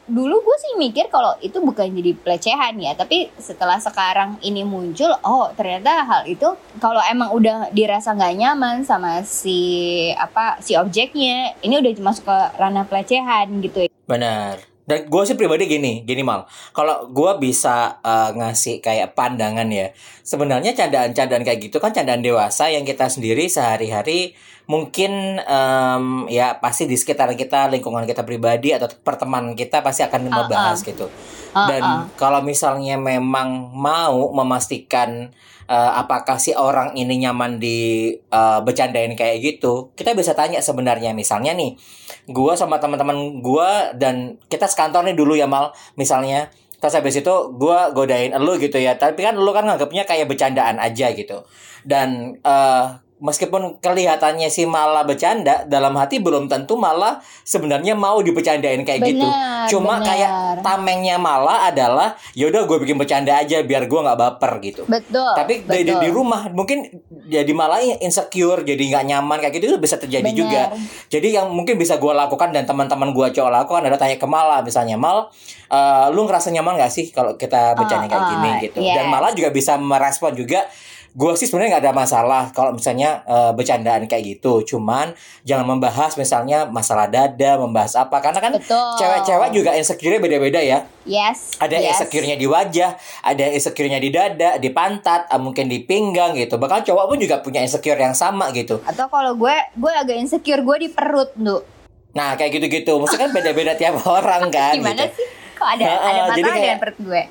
dulu 0.05 0.37
gue 0.45 0.57
sih 0.61 0.73
mikir 0.77 1.09
kalau 1.09 1.33
itu 1.41 1.57
bukan 1.59 1.89
jadi 1.89 2.13
pelecehan 2.13 2.77
ya, 2.77 2.93
tapi 2.93 3.33
setelah 3.41 3.81
sekarang 3.81 4.37
ini 4.45 4.63
muncul, 4.63 5.17
oh 5.25 5.49
ternyata 5.57 6.05
hal 6.05 6.23
itu 6.29 6.45
kalau 6.79 7.01
emang 7.09 7.33
udah 7.33 7.73
dirasa 7.73 8.13
nggak 8.13 8.37
nyaman 8.37 8.85
sama 8.85 9.25
si 9.25 10.13
apa 10.13 10.61
si 10.61 10.77
objeknya, 10.77 11.57
ini 11.65 11.81
udah 11.81 11.93
masuk 12.05 12.29
ke 12.29 12.39
ranah 12.61 12.85
pelecehan 12.85 13.49
gitu. 13.65 13.89
Benar. 14.05 14.76
Dan 14.87 15.11
gue 15.11 15.23
sih 15.27 15.35
pribadi 15.35 15.67
gini, 15.67 16.07
gini 16.07 16.23
mal. 16.23 16.47
Kalau 16.71 17.11
gue 17.11 17.33
bisa 17.43 17.99
uh, 18.07 18.31
ngasih 18.33 18.79
kayak 18.79 19.19
pandangan 19.19 19.67
ya, 19.67 19.91
sebenarnya 20.23 20.79
candaan-candaan 20.79 21.43
kayak 21.43 21.59
gitu 21.59 21.83
kan 21.83 21.91
candaan 21.91 22.23
dewasa 22.23 22.71
yang 22.71 22.87
kita 22.87 23.11
sendiri 23.11 23.51
sehari-hari 23.51 24.39
mungkin 24.67 25.39
em, 25.39 26.05
ya 26.27 26.59
pasti 26.59 26.91
di 26.91 26.99
sekitar 26.99 27.31
kita, 27.39 27.71
lingkungan 27.71 28.03
kita 28.03 28.27
pribadi 28.27 28.75
atau 28.75 28.91
pertemanan 28.91 29.55
kita 29.55 29.79
pasti 29.83 30.03
akan 30.03 30.27
Ah, 30.27 30.43
membahas 30.43 30.79
ah. 30.83 30.87
gitu. 30.87 31.07
Ah, 31.55 31.71
Dan 31.71 31.83
ah. 31.87 32.03
kalau 32.19 32.43
misalnya 32.43 32.99
memang 32.99 33.71
mau 33.71 34.35
memastikan 34.35 35.31
eh, 35.71 35.93
apakah 35.95 36.39
si 36.43 36.51
orang 36.55 36.99
ini 36.99 37.23
nyaman 37.23 37.63
di 37.63 38.11
eh, 38.19 38.59
bercandain 38.67 39.15
kayak 39.15 39.39
gitu, 39.39 39.95
kita 39.95 40.19
bisa 40.19 40.35
tanya 40.35 40.59
sebenarnya 40.59 41.15
misalnya 41.15 41.55
nih, 41.55 41.79
gua 42.27 42.59
sama 42.59 42.83
teman-teman 42.83 43.39
gua 43.43 43.95
dan 43.95 44.35
kita 44.51 44.67
sekantor 44.67 45.07
nih 45.07 45.15
dulu 45.15 45.39
ya 45.39 45.47
mal, 45.47 45.71
misalnya 45.95 46.51
terus 46.83 46.93
habis 46.99 47.15
itu 47.19 47.35
gua 47.55 47.95
godain 47.95 48.35
elu 48.35 48.59
gitu 48.59 48.83
ya, 48.83 48.99
tapi 48.99 49.23
kan 49.23 49.39
lu 49.39 49.51
kan 49.55 49.63
nganggapnya 49.63 50.03
kayak 50.11 50.27
bercandaan 50.27 50.83
aja 50.83 51.15
gitu. 51.15 51.47
Dan 51.87 52.35
eh 52.43 53.06
meskipun 53.17 53.81
kelihatannya 53.81 54.53
sih 54.53 54.69
malah 54.69 55.01
bercanda 55.09 55.65
dalam 55.65 55.97
hati 55.97 56.21
belum 56.21 56.53
tentu 56.53 56.77
malah 56.77 57.17
sebenarnya 57.49 57.97
mau 57.97 58.21
dibercandain 58.21 58.85
kayak 58.85 59.01
gitu 59.09 59.25
Benar, 59.25 59.65
cuma 59.73 59.97
benar. 59.97 60.09
kayak 60.13 60.31
tamengnya 60.61 61.17
malah 61.17 61.73
adalah 61.73 62.13
yaudah 62.37 62.69
gue 62.69 62.77
bikin 62.85 63.01
bercanda 63.01 63.41
aja 63.41 63.65
biar 63.65 63.89
gue 63.89 64.01
nggak 64.05 64.21
baper 64.21 64.53
gitu 64.61 64.83
Betul. 64.85 65.33
tapi 65.33 65.65
di, 65.65 65.89
di, 65.89 65.97
betul. 65.97 66.03
di 66.05 66.09
rumah 66.13 66.53
mungkin 66.53 66.85
jadi 67.25 67.49
malah 67.57 67.81
insecure 68.05 68.61
jadi 68.69 68.85
nggak 68.85 69.05
nyaman 69.09 69.37
kayak 69.41 69.55
gitu 69.57 69.65
itu 69.73 69.79
bisa 69.81 69.97
terjadi 69.97 70.29
Benar. 70.29 70.37
juga 70.37 70.63
jadi 71.09 71.41
yang 71.41 71.49
mungkin 71.49 71.81
bisa 71.81 71.97
gue 71.97 72.13
lakukan 72.13 72.53
dan 72.53 72.69
teman-teman 72.69 73.17
gue 73.17 73.33
cowok 73.33 73.53
lakukan 73.65 73.81
adalah 73.89 73.97
tanya 73.97 74.21
ke 74.21 74.29
Mala 74.29 74.61
misalnya 74.61 75.01
Mal 75.01 75.33
eh, 75.73 76.07
lu 76.13 76.29
ngerasa 76.29 76.53
nyaman 76.53 76.77
gak 76.77 76.93
sih 76.93 77.09
kalau 77.17 77.41
kita 77.41 77.73
bercanda 77.81 78.13
kayak 78.13 78.21
ah, 78.21 78.29
gini 78.29 78.51
gitu 78.69 78.79
yes. 78.85 78.93
dan 78.93 79.09
Mala 79.09 79.33
juga 79.33 79.49
bisa 79.49 79.81
merespon 79.81 80.37
juga 80.37 80.69
gue 81.17 81.33
sih 81.33 81.49
sebenarnya 81.49 81.71
nggak 81.73 81.85
ada 81.89 81.95
masalah 81.97 82.43
kalau 82.53 82.77
misalnya 82.77 83.25
eh, 83.25 83.51
bercandaan 83.51 84.05
kayak 84.05 84.37
gitu 84.37 84.61
cuman 84.63 85.17
jangan 85.43 85.65
membahas 85.65 86.13
misalnya 86.15 86.69
masalah 86.69 87.09
dada 87.09 87.57
membahas 87.57 87.97
apa 87.97 88.21
karena 88.21 88.37
kan 88.39 88.53
cewek-cewek 89.01 89.49
juga 89.51 89.73
insecure 89.73 90.21
beda-beda 90.21 90.61
ya 90.61 90.85
Yes. 91.07 91.57
ada 91.57 91.79
yes. 91.79 92.03
insecure-nya 92.03 92.35
di 92.35 92.51
wajah, 92.51 92.99
ada 93.23 93.47
insecure-nya 93.47 94.03
di 94.03 94.11
dada, 94.11 94.59
di 94.59 94.75
pantat, 94.75 95.31
ah, 95.31 95.39
mungkin 95.39 95.71
di 95.71 95.79
pinggang 95.79 96.35
gitu. 96.35 96.59
Bahkan 96.59 96.83
cowok 96.83 97.05
pun 97.07 97.19
juga 97.23 97.39
punya 97.39 97.63
insecure 97.63 97.95
yang 97.95 98.11
sama 98.11 98.51
gitu. 98.51 98.83
Atau 98.83 99.07
kalau 99.07 99.39
gue 99.39 99.55
gue 99.79 99.93
agak 99.95 100.19
insecure 100.19 100.67
gue 100.67 100.77
di 100.83 100.89
perut, 100.91 101.31
Duh. 101.39 101.63
Nah, 102.11 102.35
kayak 102.35 102.59
gitu-gitu. 102.59 102.99
Maksudnya 102.99 103.31
kan 103.31 103.39
beda-beda 103.39 103.79
tiap 103.79 104.03
orang 104.19 104.51
kan 104.51 104.75
Gimana 104.75 105.07
gitu. 105.07 105.23
sih? 105.23 105.27
Kok 105.55 105.69
ada 105.79 105.85
ada 105.87 106.21
masalah 106.27 106.35
kayak- 106.43 106.59
dengan 106.59 106.81
perut 106.83 106.99
gue? 106.99 107.23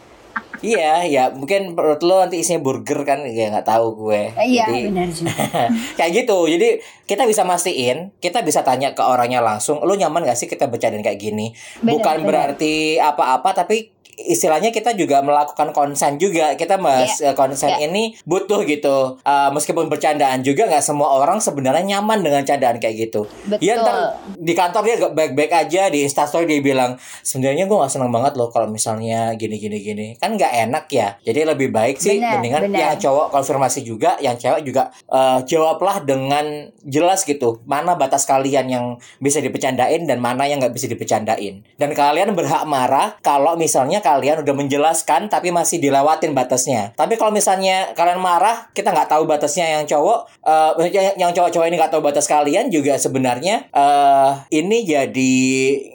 Iya, 0.65 1.05
ya 1.05 1.23
mungkin 1.29 1.77
perut 1.77 2.01
lo 2.01 2.25
nanti 2.25 2.41
isinya 2.41 2.59
burger 2.59 3.05
kan 3.05 3.21
ya 3.23 3.53
nggak 3.53 3.63
tahu 3.63 3.85
gue. 4.01 4.33
Iya, 4.33 4.65
Jadi- 4.65 4.85
benar 4.89 5.09
juga. 5.13 5.43
kayak 6.01 6.11
gitu. 6.11 6.37
Jadi 6.49 6.69
kita 7.05 7.23
bisa 7.23 7.45
mastiin, 7.45 8.11
kita 8.17 8.41
bisa 8.41 8.65
tanya 8.65 8.91
ke 8.91 9.03
orangnya 9.05 9.39
langsung, 9.39 9.79
lu 9.85 9.93
nyaman 9.93 10.25
gak 10.25 10.35
sih 10.35 10.49
kita 10.49 10.65
bercandain 10.65 11.05
kayak 11.05 11.21
gini? 11.21 11.53
Benar, 11.79 11.91
Bukan 11.93 12.17
benar. 12.19 12.27
berarti 12.27 12.97
apa-apa, 12.97 13.53
tapi 13.55 13.94
istilahnya 14.17 14.71
kita 14.71 14.95
juga 14.95 15.19
melakukan 15.19 15.71
konsen 15.71 16.15
juga. 16.15 16.55
Kita 16.55 16.79
mas 16.79 17.19
eh, 17.19 17.35
konsen 17.35 17.67
Iya. 17.75 17.87
ini 17.91 18.15
butuh 18.23 18.63
gitu. 18.63 19.19
Eh, 19.21 19.49
meskipun 19.51 19.87
bercandaan 19.87 20.41
juga 20.41 20.65
nggak 20.65 20.83
semua 20.83 21.19
orang 21.19 21.37
sebenarnya 21.37 21.97
nyaman 21.97 22.23
dengan 22.23 22.43
candaan 22.47 22.79
kayak 22.79 23.09
gitu. 23.09 23.27
Betul. 23.45 23.61
Ya 23.61 23.75
ntar 23.77 24.15
di 24.35 24.53
kantor 24.53 24.81
dia 24.85 24.95
gak 24.97 25.13
baik-baik 25.13 25.51
aja 25.51 25.89
di 25.89 26.05
instastory 26.05 26.45
dia 26.45 26.61
bilang 26.61 26.93
sebenarnya 27.21 27.65
gue 27.65 27.77
gak 27.77 27.91
seneng 27.91 28.13
banget 28.13 28.37
loh 28.37 28.47
kalau 28.47 28.69
misalnya 28.69 29.33
gini 29.33 29.57
gini 29.57 29.81
gini 29.81 30.07
kan 30.15 30.37
nggak 30.37 30.69
enak 30.69 30.85
ya 30.87 31.17
jadi 31.25 31.49
lebih 31.49 31.73
baik 31.73 31.97
sih 31.97 32.21
Benar, 32.21 32.37
mendingan 32.37 32.61
benar. 32.69 32.79
yang 32.79 32.93
cowok 33.01 33.33
konfirmasi 33.33 33.81
juga 33.81 34.15
yang 34.21 34.37
cewek 34.37 34.61
juga 34.61 34.93
eh, 35.09 35.39
jawablah 35.43 36.05
dengan 36.05 36.69
jelas 36.85 37.25
gitu 37.25 37.65
mana 37.65 37.97
batas 37.97 38.29
kalian 38.29 38.69
yang 38.69 38.85
bisa 39.17 39.41
dipecandain 39.41 40.05
dan 40.05 40.21
mana 40.21 40.45
yang 40.45 40.61
nggak 40.61 40.75
bisa 40.77 40.85
dipecandain 40.85 41.65
dan 41.75 41.89
kalian 41.91 42.37
berhak 42.37 42.61
marah 42.69 43.17
kalau 43.25 43.57
misalnya 43.57 44.04
kalian 44.05 44.45
udah 44.45 44.53
menjelaskan 44.53 45.25
tapi 45.27 45.49
masih 45.49 45.81
dilewatin 45.81 46.37
batasnya. 46.37 46.93
Tapi 46.93 47.17
kalau 47.17 47.33
misalnya 47.33 47.89
kalian 47.97 48.21
marah 48.21 48.69
kita 48.69 48.93
nggak 48.93 49.09
tahu 49.09 49.25
batasnya 49.25 49.65
yang 49.65 49.89
cowok 49.89 50.29
eh, 50.45 50.93
yang- 50.93 51.17
yang 51.17 51.31
cowok-cowok 51.33 51.65
ini 51.65 51.81
nggak 51.81 51.89
tahu 51.89 52.05
batas 52.05 52.29
kalian 52.29 52.69
juga 52.69 52.93
sebenarnya 52.95 53.65
eh 53.73 54.31
ini 54.53 54.85
jadi 54.85 55.33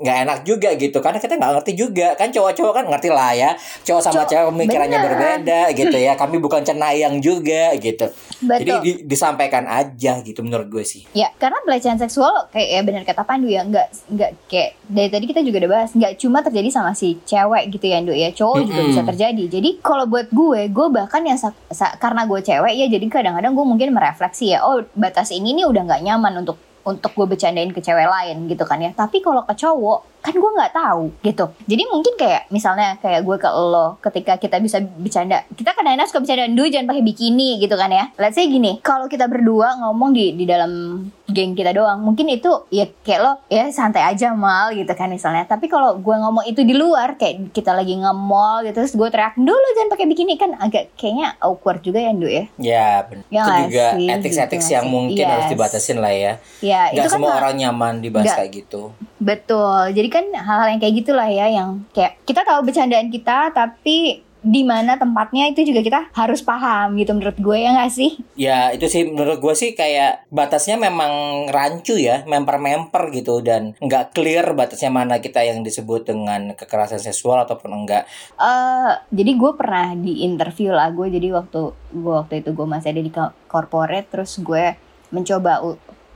nggak 0.02 0.16
enak 0.26 0.38
juga 0.42 0.74
gitu. 0.74 0.98
Karena 0.98 1.22
kita 1.22 1.38
nggak 1.38 1.52
ngerti 1.62 1.72
juga. 1.78 2.18
Kan 2.18 2.34
cowok-cowok 2.34 2.72
kan 2.74 2.84
ngerti 2.90 3.08
lah 3.08 3.30
ya. 3.30 3.50
Cowok 3.86 4.02
sama 4.02 4.26
Cowok- 4.26 4.28
cewek 4.28 4.46
pemikirannya 4.50 4.98
berbeda 4.98 5.60
gitu 5.72 5.94
ya. 5.94 6.18
Kami 6.18 6.42
bukan 6.42 6.66
cenayang 6.66 7.22
juga 7.22 7.70
gitu 7.78 8.10
Betul. 8.40 8.60
jadi 8.60 8.72
di- 8.80 9.00
disampaikan 9.04 9.64
aja 9.64 10.20
gitu 10.20 10.40
menurut 10.40 10.66
gue 10.66 10.80
sih 10.80 11.04
Ya, 11.12 11.28
karena 11.34 11.60
pelecehan 11.60 11.96
seksual 11.96 12.48
kayak 12.48 12.68
ya 12.68 12.80
benar 12.80 13.02
kata 13.02 13.22
Pandu 13.22 13.46
ya, 13.46 13.62
nggak 13.62 13.86
nggak 14.08 14.30
kayak 14.46 14.70
dari 14.84 15.08
tadi 15.08 15.24
kita 15.26 15.40
juga 15.40 15.60
udah 15.60 15.70
bahas, 15.70 15.90
nggak 15.92 16.12
cuma 16.16 16.40
terjadi 16.40 16.68
sama 16.68 16.92
si 16.92 17.20
cewek 17.20 17.68
gitu 17.70 17.84
ya, 17.84 18.00
Ndu 18.00 18.12
ya, 18.12 18.30
cowok 18.30 18.58
juga 18.64 18.80
Mm-mm. 18.80 18.90
bisa 18.90 19.02
terjadi. 19.04 19.44
Jadi 19.50 19.70
kalau 19.80 20.04
buat 20.06 20.28
gue, 20.30 20.66
gue 20.66 20.86
bahkan 20.88 21.22
sa- 21.36 21.96
karena 21.96 22.24
gue 22.24 22.40
cewek 22.40 22.74
ya, 22.74 22.86
jadi 22.88 23.04
kadang-kadang 23.06 23.52
gue 23.52 23.66
mungkin 23.66 23.88
merefleksi 23.90 24.50
ya, 24.50 24.62
oh 24.62 24.82
batas 24.94 25.30
ini 25.30 25.52
nih 25.52 25.66
udah 25.66 25.82
nggak 25.84 26.02
nyaman 26.02 26.40
untuk 26.40 26.56
untuk 26.84 27.12
gue 27.12 27.26
bercandain 27.36 27.70
ke 27.70 27.80
cewek 27.82 28.08
lain 28.08 28.48
gitu 28.48 28.64
kan 28.64 28.80
ya. 28.80 28.90
Tapi 28.96 29.20
kalau 29.20 29.44
ke 29.44 29.54
cowok 29.56 30.20
kan 30.20 30.36
gue 30.36 30.50
nggak 30.52 30.74
tahu 30.76 31.02
gitu. 31.24 31.44
Jadi 31.64 31.82
mungkin 31.88 32.14
kayak 32.20 32.52
misalnya 32.52 33.00
kayak 33.00 33.24
gue 33.24 33.36
ke 33.40 33.48
lo 33.48 33.96
ketika 34.04 34.36
kita 34.36 34.60
bisa 34.60 34.78
bercanda, 34.80 35.44
kita 35.56 35.72
kadang-kadang 35.72 36.08
suka 36.08 36.20
bercanda 36.20 36.44
dulu 36.52 36.68
jangan 36.68 36.88
pakai 36.92 37.04
bikini 37.04 37.56
gitu 37.60 37.74
kan 37.76 37.88
ya. 37.88 38.12
Let's 38.20 38.36
say 38.36 38.48
gini, 38.48 38.80
kalau 38.84 39.08
kita 39.08 39.24
berdua 39.26 39.80
ngomong 39.80 40.12
di 40.12 40.36
di 40.36 40.44
dalam 40.44 41.04
geng 41.30 41.52
kita 41.52 41.70
doang, 41.70 41.98
mungkin 41.98 42.28
itu 42.28 42.46
ya 42.68 42.84
kayak 42.98 43.20
lo 43.20 43.32
ya 43.46 43.66
santai 43.68 44.02
aja 44.04 44.30
mal 44.30 44.70
gitu 44.70 44.90
kan 44.90 45.06
misalnya. 45.06 45.44
Tapi 45.44 45.66
kalau 45.66 45.96
gue 45.96 46.12
ngomong 46.12 46.44
itu 46.44 46.60
di 46.60 46.72
luar 46.72 47.14
kayak 47.14 47.50
kita 47.50 47.70
lagi 47.70 47.94
nge-mall 47.94 48.62
gitu 48.62 48.76
terus 48.76 48.92
gue 48.92 49.08
teriak 49.08 49.34
dulu 49.34 49.66
jangan 49.74 49.90
pakai 49.90 50.06
bikini 50.06 50.34
kan 50.34 50.54
agak 50.54 50.92
kayaknya 50.94 51.34
awkward 51.38 51.80
juga 51.80 51.98
ya 51.98 52.10
Ndu 52.10 52.28
ya. 52.28 52.44
ya 52.56 52.88
benar 53.02 53.26
Ya 53.28 53.42
itu 53.42 53.52
juga 53.66 53.86
ethics-ethics 53.96 54.62
gitu 54.62 54.72
yang 54.72 54.84
sih? 54.84 54.92
mungkin 54.92 55.24
harus 55.26 55.42
Yes. 55.42 55.52
dibatasin 55.52 55.98
lah 55.98 56.12
ya 56.12 56.32
Ya, 56.60 56.80
nggak 56.86 56.94
itu 56.94 57.00
kan 57.02 57.12
semua 57.12 57.32
orang 57.36 57.54
nyaman 57.56 57.94
dibahas 57.98 58.24
nggak- 58.24 58.38
kayak 58.38 58.52
gitu 58.56 58.82
Betul. 59.16 59.92
Jadi 59.92 60.08
kan 60.08 60.24
hal-hal 60.32 60.68
yang 60.68 60.80
kayak 60.80 60.94
gitulah 60.96 61.28
ya 61.28 61.46
yang 61.46 61.84
kayak 61.90 62.16
kita 62.22 62.40
tahu 62.40 62.60
bercandaan 62.62 63.08
kita 63.08 63.50
tapi 63.50 64.24
di 64.40 64.64
mana 64.64 64.96
tempatnya 64.96 65.52
itu 65.52 65.68
juga 65.68 65.84
kita 65.84 66.00
harus 66.16 66.40
paham 66.40 66.96
gitu 66.96 67.12
menurut 67.12 67.36
gue 67.36 67.56
ya 67.60 67.70
nggak 67.76 67.92
sih 67.92 68.10
Ya 68.34 68.72
itu 68.72 68.88
sih 68.88 69.04
menurut 69.04 69.38
gue 69.40 69.52
sih 69.52 69.76
kayak 69.76 70.28
batasnya 70.32 70.80
memang 70.80 71.44
rancu 71.52 72.00
ya, 72.00 72.24
memper-memper 72.24 73.12
gitu 73.12 73.44
dan 73.44 73.76
nggak 73.78 74.16
clear 74.16 74.56
batasnya 74.56 74.88
mana 74.88 75.20
kita 75.20 75.44
yang 75.44 75.60
disebut 75.60 76.08
dengan 76.08 76.56
kekerasan 76.56 77.00
seksual 77.00 77.44
ataupun 77.44 77.84
enggak. 77.84 78.08
eh 78.40 78.92
jadi 79.12 79.32
gue 79.36 79.52
pernah 79.54 79.92
di 79.92 80.24
interview 80.24 80.72
lah 80.72 80.88
gue 80.90 81.12
jadi 81.12 81.36
waktu 81.36 81.60
gue 81.92 82.14
waktu 82.24 82.34
itu 82.40 82.50
gue 82.56 82.66
masih 82.66 82.88
ada 82.96 83.02
di 83.04 83.12
corporate 83.46 84.08
terus 84.08 84.40
gue 84.40 84.74
mencoba 85.10 85.60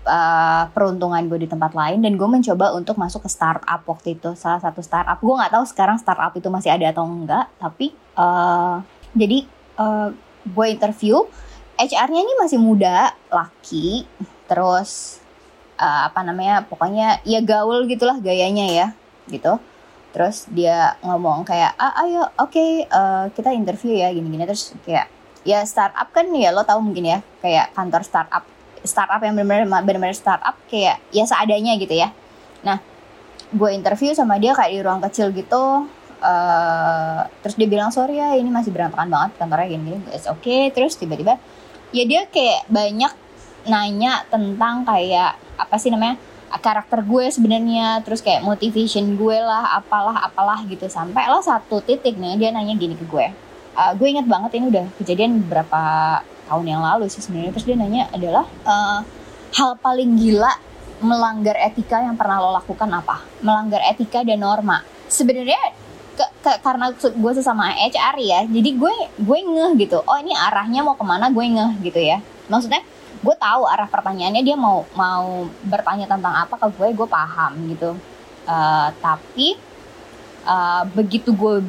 uh, 0.05 0.71
peruntungan 0.71 1.25
gue 1.27 1.45
di 1.45 1.49
tempat 1.51 1.73
lain 1.73 2.05
dan 2.05 2.15
gue 2.15 2.29
mencoba 2.29 2.77
untuk 2.77 2.97
masuk 3.01 3.25
ke 3.25 3.31
startup 3.33 3.81
waktu 3.85 4.17
itu 4.17 4.33
salah 4.37 4.61
satu 4.61 4.81
startup. 4.85 5.19
Gue 5.21 5.35
nggak 5.35 5.53
tahu 5.53 5.65
sekarang 5.69 5.97
startup 6.01 6.33
itu 6.37 6.49
masih 6.53 6.73
ada 6.73 6.93
atau 6.93 7.05
enggak 7.09 7.49
tapi 7.59 7.93
eh 7.97 8.77
jadi 9.15 9.39
eh, 9.81 10.09
gue 10.45 10.67
interview 10.69 11.23
HR-nya 11.75 12.21
ini 12.23 12.33
masih 12.39 12.59
muda 12.61 13.15
laki 13.31 14.07
terus 14.47 15.23
eh, 15.81 16.01
apa 16.07 16.21
namanya 16.23 16.67
pokoknya 16.69 17.25
ya 17.27 17.41
gaul 17.43 17.87
gitulah 17.89 18.19
gayanya 18.21 18.67
ya 18.71 18.87
gitu. 19.31 19.59
Terus 20.15 20.47
dia 20.47 20.95
ngomong 21.03 21.43
kayak 21.43 21.75
ah 21.75 21.99
ayo 22.07 22.23
oke 22.39 22.87
eh, 22.87 23.25
kita 23.35 23.51
interview 23.55 23.99
ya 23.99 24.13
gini-gini. 24.13 24.45
Terus 24.47 24.75
kayak 24.87 25.11
ya 25.45 25.61
startup 25.67 26.09
kan 26.15 26.31
ya 26.33 26.51
lo 26.55 26.65
tahu 26.65 26.81
mungkin 26.81 27.05
ya 27.05 27.19
kayak 27.45 27.75
kantor 27.77 28.03
startup 28.07 28.45
startup 28.85 29.21
yang 29.25 29.35
benar-benar 29.35 30.15
startup 30.15 30.55
kayak 30.69 31.01
ya 31.11 31.25
seadanya 31.25 31.75
gitu 31.81 31.97
ya. 31.97 32.13
Nah 32.63 32.79
gue 33.55 33.71
interview 33.73 34.13
sama 34.13 34.37
dia 34.37 34.53
kayak 34.53 34.73
di 34.73 34.81
ruang 34.85 35.03
kecil 35.05 35.33
gitu 35.33 35.89
eh 36.25 37.21
terus 37.45 37.55
dia 37.61 37.69
bilang 37.69 37.93
sorry 37.93 38.17
ya 38.17 38.33
ini 38.33 38.49
masih 38.49 38.73
berantakan 38.73 39.11
banget 39.13 39.31
kantornya 39.41 39.69
gini-gini. 39.69 39.99
It's 40.13 40.29
okay. 40.29 40.71
Terus 40.71 40.97
tiba-tiba 40.97 41.37
ya 41.91 42.05
dia 42.05 42.29
kayak 42.29 42.69
banyak 42.71 43.13
nanya 43.65 44.29
tentang 44.29 44.85
kayak 44.85 45.41
apa 45.57 45.77
sih 45.81 45.89
namanya 45.89 46.21
karakter 46.55 47.03
gue 47.03 47.35
sebenarnya 47.35 47.99
terus 48.07 48.23
kayak 48.23 48.47
motivation 48.47 49.19
gue 49.19 49.39
lah 49.43 49.81
apalah 49.81 50.25
apalah 50.25 50.63
gitu. 50.69 50.87
Sampai 50.87 51.27
lah 51.27 51.43
satu 51.43 51.83
titik 51.83 52.17
nih 52.17 52.41
dia 52.41 52.49
nanya 52.55 52.77
gini 52.79 52.95
ke 52.97 53.05
gue 53.05 53.45
Eh, 53.75 53.93
gue 53.99 54.07
inget 54.07 54.27
banget 54.31 54.55
ini 54.55 54.71
udah 54.71 54.87
kejadian 55.03 55.43
beberapa 55.43 55.83
tahun 56.49 56.67
yang 56.69 56.83
lalu 56.83 57.09
sih 57.09 57.21
sebenarnya. 57.25 57.53
Terus 57.57 57.67
dia 57.67 57.77
nanya 57.77 58.03
adalah 58.13 58.45
eh, 58.47 59.01
hal 59.55 59.71
paling 59.79 60.17
gila 60.19 60.53
melanggar 61.05 61.59
etika 61.59 62.01
yang 62.01 62.17
pernah 62.17 62.41
lo 62.41 62.55
lakukan 62.55 62.89
apa? 62.89 63.23
Melanggar 63.45 63.81
etika 63.85 64.25
dan 64.25 64.41
norma. 64.41 64.81
Sebenarnya 65.11 65.59
ke- 66.15 66.33
ke- 66.41 66.61
karena 66.63 66.95
gue 66.95 67.33
sesama 67.35 67.75
HR 67.75 68.17
ya 68.23 68.41
jadi 68.47 68.71
gue 68.73 68.93
gue 69.19 69.39
ngeh 69.45 69.73
gitu. 69.85 70.01
Oh 70.07 70.17
ini 70.19 70.33
arahnya 70.33 70.81
mau 70.87 70.95
ke 70.95 71.05
mana? 71.05 71.29
Gue 71.29 71.45
ngeh 71.51 71.83
gitu 71.83 72.01
ya. 72.01 72.23
Maksudnya 72.47 72.81
gue 73.25 73.35
tahu 73.41 73.65
arah 73.65 73.89
pertanyaannya 73.89 74.43
dia 74.45 74.57
mau 74.57 74.85
mau 74.93 75.49
bertanya 75.65 76.05
tentang 76.05 76.35
apa 76.35 76.55
ke 76.61 76.67
gue 76.77 76.89
gue 76.93 77.09
paham 77.09 77.53
gitu. 77.73 77.97
Eh, 78.45 78.89
tapi 79.01 79.57
eh, 80.45 80.83
begitu 80.93 81.33
gue 81.33 81.65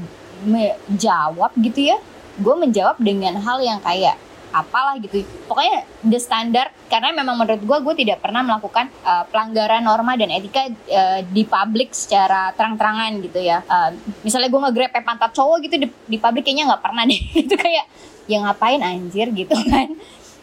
menjawab 0.46 1.52
gitu 1.64 1.96
ya 1.96 1.98
gue 2.36 2.56
menjawab 2.56 3.00
dengan 3.00 3.40
hal 3.40 3.64
yang 3.64 3.80
kayak 3.80 4.20
apalah 4.64 4.96
gitu. 5.04 5.28
Pokoknya 5.50 5.84
the 6.06 6.20
standard 6.20 6.72
karena 6.88 7.12
memang 7.12 7.36
menurut 7.36 7.62
gue 7.62 7.78
gue 7.92 7.96
tidak 8.06 8.24
pernah 8.24 8.42
melakukan 8.46 8.88
eh, 8.88 9.24
pelanggaran 9.28 9.84
norma 9.84 10.16
dan 10.16 10.32
etika 10.32 10.72
eh, 10.88 11.22
di 11.28 11.44
publik 11.44 11.92
secara 11.92 12.56
terang-terangan 12.56 13.12
gitu 13.20 13.40
ya. 13.44 13.60
Eh, 13.66 13.90
misalnya 14.24 14.48
gue 14.48 14.62
nge-grab 14.70 14.92
pantat 15.04 15.32
cowok 15.36 15.58
gitu 15.68 15.76
di, 15.84 15.88
di 15.88 16.18
publik 16.18 16.48
kayaknya 16.48 16.72
nggak 16.72 16.84
pernah 16.84 17.04
deh. 17.04 17.22
Itu 17.46 17.56
kayak 17.60 17.86
ya 18.26 18.38
ngapain 18.42 18.82
anjir 18.82 19.28
gitu 19.36 19.54
kan. 19.68 19.92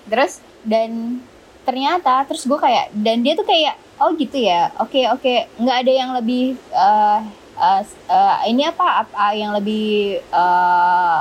Terus 0.06 0.44
dan 0.62 1.22
ternyata 1.62 2.26
terus 2.26 2.42
gue 2.42 2.58
kayak 2.58 2.90
dan 2.90 3.22
dia 3.22 3.38
tuh 3.38 3.46
kayak 3.46 3.78
oh 4.02 4.10
gitu 4.18 4.34
ya 4.34 4.74
oke 4.82 4.98
oke 5.14 5.34
nggak 5.62 5.78
ada 5.86 5.92
yang 5.94 6.10
lebih 6.18 6.58
eh, 6.58 7.20
eh, 7.54 7.82
eh, 7.86 8.36
ini 8.50 8.62
apa, 8.66 9.06
apa 9.06 9.24
yang 9.38 9.54
lebih 9.54 10.18
eh, 10.18 11.20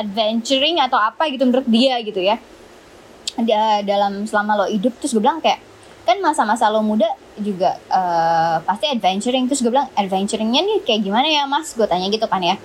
adventuring 0.00 0.78
atau 0.80 0.98
apa 0.98 1.28
gitu 1.30 1.44
menurut 1.46 1.66
dia 1.68 1.98
gitu 2.02 2.20
ya. 2.20 2.36
Dia 3.40 3.82
dalam 3.82 4.24
selama 4.24 4.64
lo 4.64 4.66
hidup 4.70 4.94
terus 5.02 5.12
gue 5.14 5.22
bilang 5.22 5.42
kayak 5.42 5.58
kan 6.04 6.20
masa-masa 6.20 6.68
lo 6.68 6.84
muda 6.84 7.08
juga 7.40 7.76
eh, 7.90 8.56
pasti 8.62 8.86
adventuring. 8.90 9.50
Terus 9.50 9.60
gue 9.64 9.72
bilang 9.72 9.90
adventuringnya 9.98 10.62
nih 10.62 10.78
kayak 10.86 11.00
gimana 11.02 11.26
ya 11.26 11.42
mas? 11.50 11.74
Gue 11.74 11.86
tanya 11.90 12.06
gitu 12.08 12.26
kan 12.30 12.42
ya. 12.42 12.56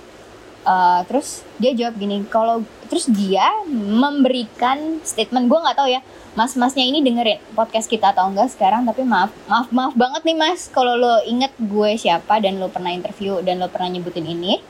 Eh, 0.60 1.00
terus 1.08 1.40
dia 1.56 1.72
jawab 1.72 1.96
gini 1.96 2.22
kalau 2.28 2.60
terus 2.92 3.08
dia 3.08 3.48
memberikan 3.70 5.00
statement 5.06 5.46
gue 5.48 5.56
nggak 5.56 5.78
tahu 5.78 5.88
ya 5.88 6.02
mas-masnya 6.36 6.84
ini 6.86 7.02
dengerin 7.02 7.40
podcast 7.58 7.90
kita 7.90 8.12
atau 8.14 8.30
enggak 8.30 8.52
sekarang 8.54 8.86
tapi 8.86 9.02
maaf 9.02 9.32
maaf 9.50 9.72
maaf 9.72 9.94
banget 9.96 10.22
nih 10.22 10.36
mas. 10.36 10.68
Kalau 10.68 10.94
lo 11.00 11.24
inget 11.26 11.50
gue 11.56 11.96
siapa 11.96 12.38
dan 12.38 12.60
lo 12.60 12.70
pernah 12.70 12.92
interview 12.92 13.40
dan 13.42 13.58
lo 13.58 13.66
pernah 13.72 13.88
nyebutin 13.90 14.28
ini 14.28 14.60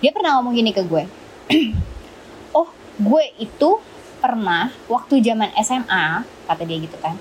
dia 0.00 0.10
pernah 0.16 0.40
ngomong 0.40 0.56
gini 0.56 0.72
ke 0.72 0.82
gue 0.84 1.04
oh 2.58 2.68
gue 2.98 3.24
itu 3.42 3.70
pernah 4.20 4.68
waktu 4.86 5.24
zaman 5.24 5.50
SMA 5.64 6.22
kata 6.46 6.62
dia 6.68 6.78
gitu 6.78 6.96
kan 7.00 7.16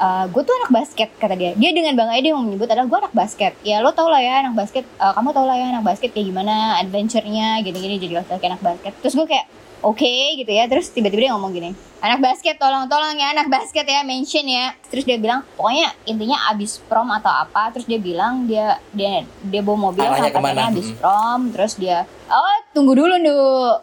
Eh, 0.00 0.24
gue 0.32 0.42
tuh 0.48 0.54
anak 0.64 0.72
basket 0.72 1.12
kata 1.20 1.36
dia. 1.36 1.52
Dia 1.52 1.70
dengan 1.76 1.92
bangganya 1.92 2.22
dia 2.24 2.32
mau 2.32 2.40
menyebut 2.40 2.64
adalah 2.64 2.88
gue 2.88 2.98
anak 3.04 3.12
basket. 3.12 3.52
Ya 3.60 3.84
lo 3.84 3.92
tau 3.92 4.08
lah 4.08 4.24
ya 4.24 4.40
anak 4.40 4.56
basket 4.56 4.88
eh, 4.88 5.12
kamu 5.12 5.28
tau 5.36 5.44
lah 5.44 5.56
ya 5.60 5.76
anak 5.76 5.84
basket 5.84 6.16
kayak 6.16 6.32
gimana 6.32 6.80
adventure-nya 6.80 7.60
gini-gini 7.60 8.00
jadi 8.00 8.24
laki-laki 8.24 8.48
anak 8.48 8.64
basket. 8.64 8.92
Terus 9.04 9.12
gue 9.12 9.26
kayak 9.28 9.46
oke 9.84 10.14
gitu 10.40 10.48
ya. 10.48 10.64
Terus 10.72 10.88
tiba-tiba 10.88 11.28
dia 11.28 11.32
ngomong 11.36 11.52
gini 11.52 11.70
anak 12.00 12.24
basket 12.24 12.56
tolong 12.56 12.88
tolong 12.88 13.12
ya 13.12 13.36
anak 13.36 13.52
basket 13.52 13.84
ya 13.84 14.00
mention 14.00 14.48
ya. 14.48 14.72
Terus 14.88 15.04
dia 15.04 15.20
bilang 15.20 15.44
pokoknya 15.60 15.92
intinya 16.08 16.48
abis 16.48 16.80
prom 16.88 17.12
atau 17.12 17.28
apa 17.28 17.68
terus 17.76 17.84
dia 17.84 18.00
bilang 18.00 18.48
dia 18.48 18.80
dia 18.96 19.28
dia 19.44 19.60
bawa 19.60 19.92
mobil 19.92 20.08
ke 20.08 20.40
mana? 20.40 20.72
abis 20.72 20.96
Mm. 20.96 20.96
prom 20.96 21.40
terus 21.52 21.76
dia 21.76 22.08
oh 22.32 22.56
tunggu 22.72 22.96
dulu 22.96 23.20
nu. 23.20 23.36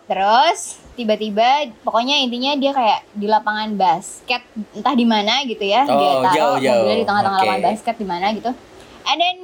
Terus 0.09 0.81
tiba-tiba 0.97 1.49
pokoknya 1.79 2.17
intinya 2.17 2.57
dia 2.57 2.73
kayak 2.73 3.05
di 3.11 3.25
lapangan 3.25 3.71
basket 3.73 4.41
entah 4.73 4.91
di 4.91 5.05
mana 5.05 5.45
gitu 5.45 5.61
ya 5.61 5.85
dia 5.85 5.93
Oh, 6.09 6.19
taruh 6.19 6.33
jauh-jauh. 6.57 6.73
mobilnya 6.81 6.97
di 6.97 7.05
tengah-tengah 7.05 7.37
Oke. 7.37 7.45
lapangan 7.45 7.63
basket 7.63 7.95
di 7.95 8.05
mana 8.05 8.27
gitu 8.33 8.51
and 9.05 9.17
then 9.17 9.37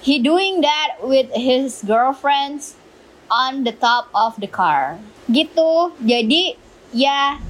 he 0.00 0.16
doing 0.16 0.60
that 0.60 0.96
with 1.02 1.26
his 1.34 1.82
girlfriends 1.82 2.78
on 3.26 3.62
the 3.62 3.74
top 3.74 4.06
of 4.14 4.38
the 4.38 4.46
car 4.46 4.96
gitu 5.26 5.90
jadi 5.98 6.54
ya 6.90 7.42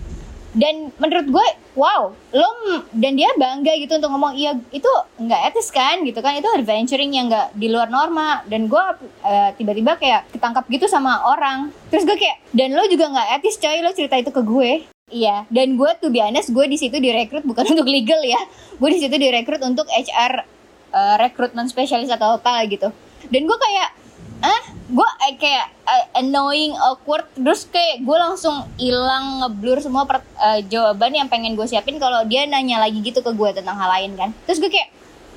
dan 0.54 0.94
menurut 1.02 1.26
gue 1.26 1.46
wow 1.74 2.14
lo 2.14 2.48
dan 2.94 3.18
dia 3.18 3.26
bangga 3.34 3.74
gitu 3.74 3.98
untuk 3.98 4.14
ngomong 4.14 4.38
iya 4.38 4.54
itu 4.70 4.86
nggak 5.18 5.50
etis 5.50 5.74
kan? 5.74 6.06
Gitu 6.06 6.22
kan 6.22 6.38
itu 6.38 6.46
adventuring 6.46 7.10
yang 7.10 7.26
nggak 7.26 7.58
di 7.58 7.66
luar 7.66 7.90
norma. 7.90 8.46
Dan 8.46 8.70
gue 8.70 8.84
eh, 9.26 9.50
tiba-tiba 9.58 9.98
kayak 9.98 10.30
ketangkap 10.30 10.64
gitu 10.70 10.86
sama 10.86 11.26
orang. 11.26 11.74
Terus 11.90 12.06
gue 12.06 12.14
kayak 12.14 12.38
dan 12.54 12.70
lo 12.78 12.86
juga 12.86 13.10
nggak 13.10 13.28
etis 13.42 13.58
coy 13.58 13.82
lo 13.82 13.90
cerita 13.90 14.14
itu 14.14 14.30
ke 14.30 14.42
gue. 14.46 14.72
Iya 15.10 15.44
dan 15.52 15.76
gue 15.76 15.90
tuh 16.00 16.08
biasa 16.08 16.48
gue 16.48 16.64
di 16.70 16.78
situ 16.80 16.96
direkrut 16.96 17.42
bukan 17.42 17.66
untuk 17.74 17.90
legal 17.90 18.22
ya. 18.22 18.38
Gue 18.78 18.94
di 18.94 19.02
situ 19.02 19.18
direkrut 19.18 19.60
untuk 19.66 19.90
HR 19.90 20.46
eh, 20.94 21.16
rekrutmen 21.18 21.66
spesialis 21.66 22.14
atau 22.14 22.38
apa 22.38 22.62
gitu. 22.70 22.94
Dan 23.26 23.50
gue 23.50 23.58
kayak 23.58 24.03
ah 24.42 24.64
gue 24.90 25.08
eh, 25.30 25.34
kayak 25.38 25.66
eh, 25.86 26.04
annoying 26.18 26.74
awkward. 26.78 27.28
Terus 27.36 27.68
kayak 27.70 28.02
gue 28.02 28.16
langsung 28.18 28.66
hilang 28.80 29.44
ngeblur 29.44 29.78
semua 29.78 30.08
per- 30.08 30.26
eh, 30.40 30.64
jawaban 30.66 31.14
yang 31.14 31.28
pengen 31.30 31.54
gue 31.54 31.66
siapin 31.68 32.00
kalau 32.02 32.24
dia 32.26 32.48
nanya 32.48 32.82
lagi 32.82 32.98
gitu 33.04 33.20
ke 33.22 33.30
gue 33.30 33.50
tentang 33.54 33.76
hal 33.78 33.90
lain 34.00 34.16
kan. 34.18 34.30
Terus 34.48 34.58
gue 34.58 34.70
kayak 34.72 34.90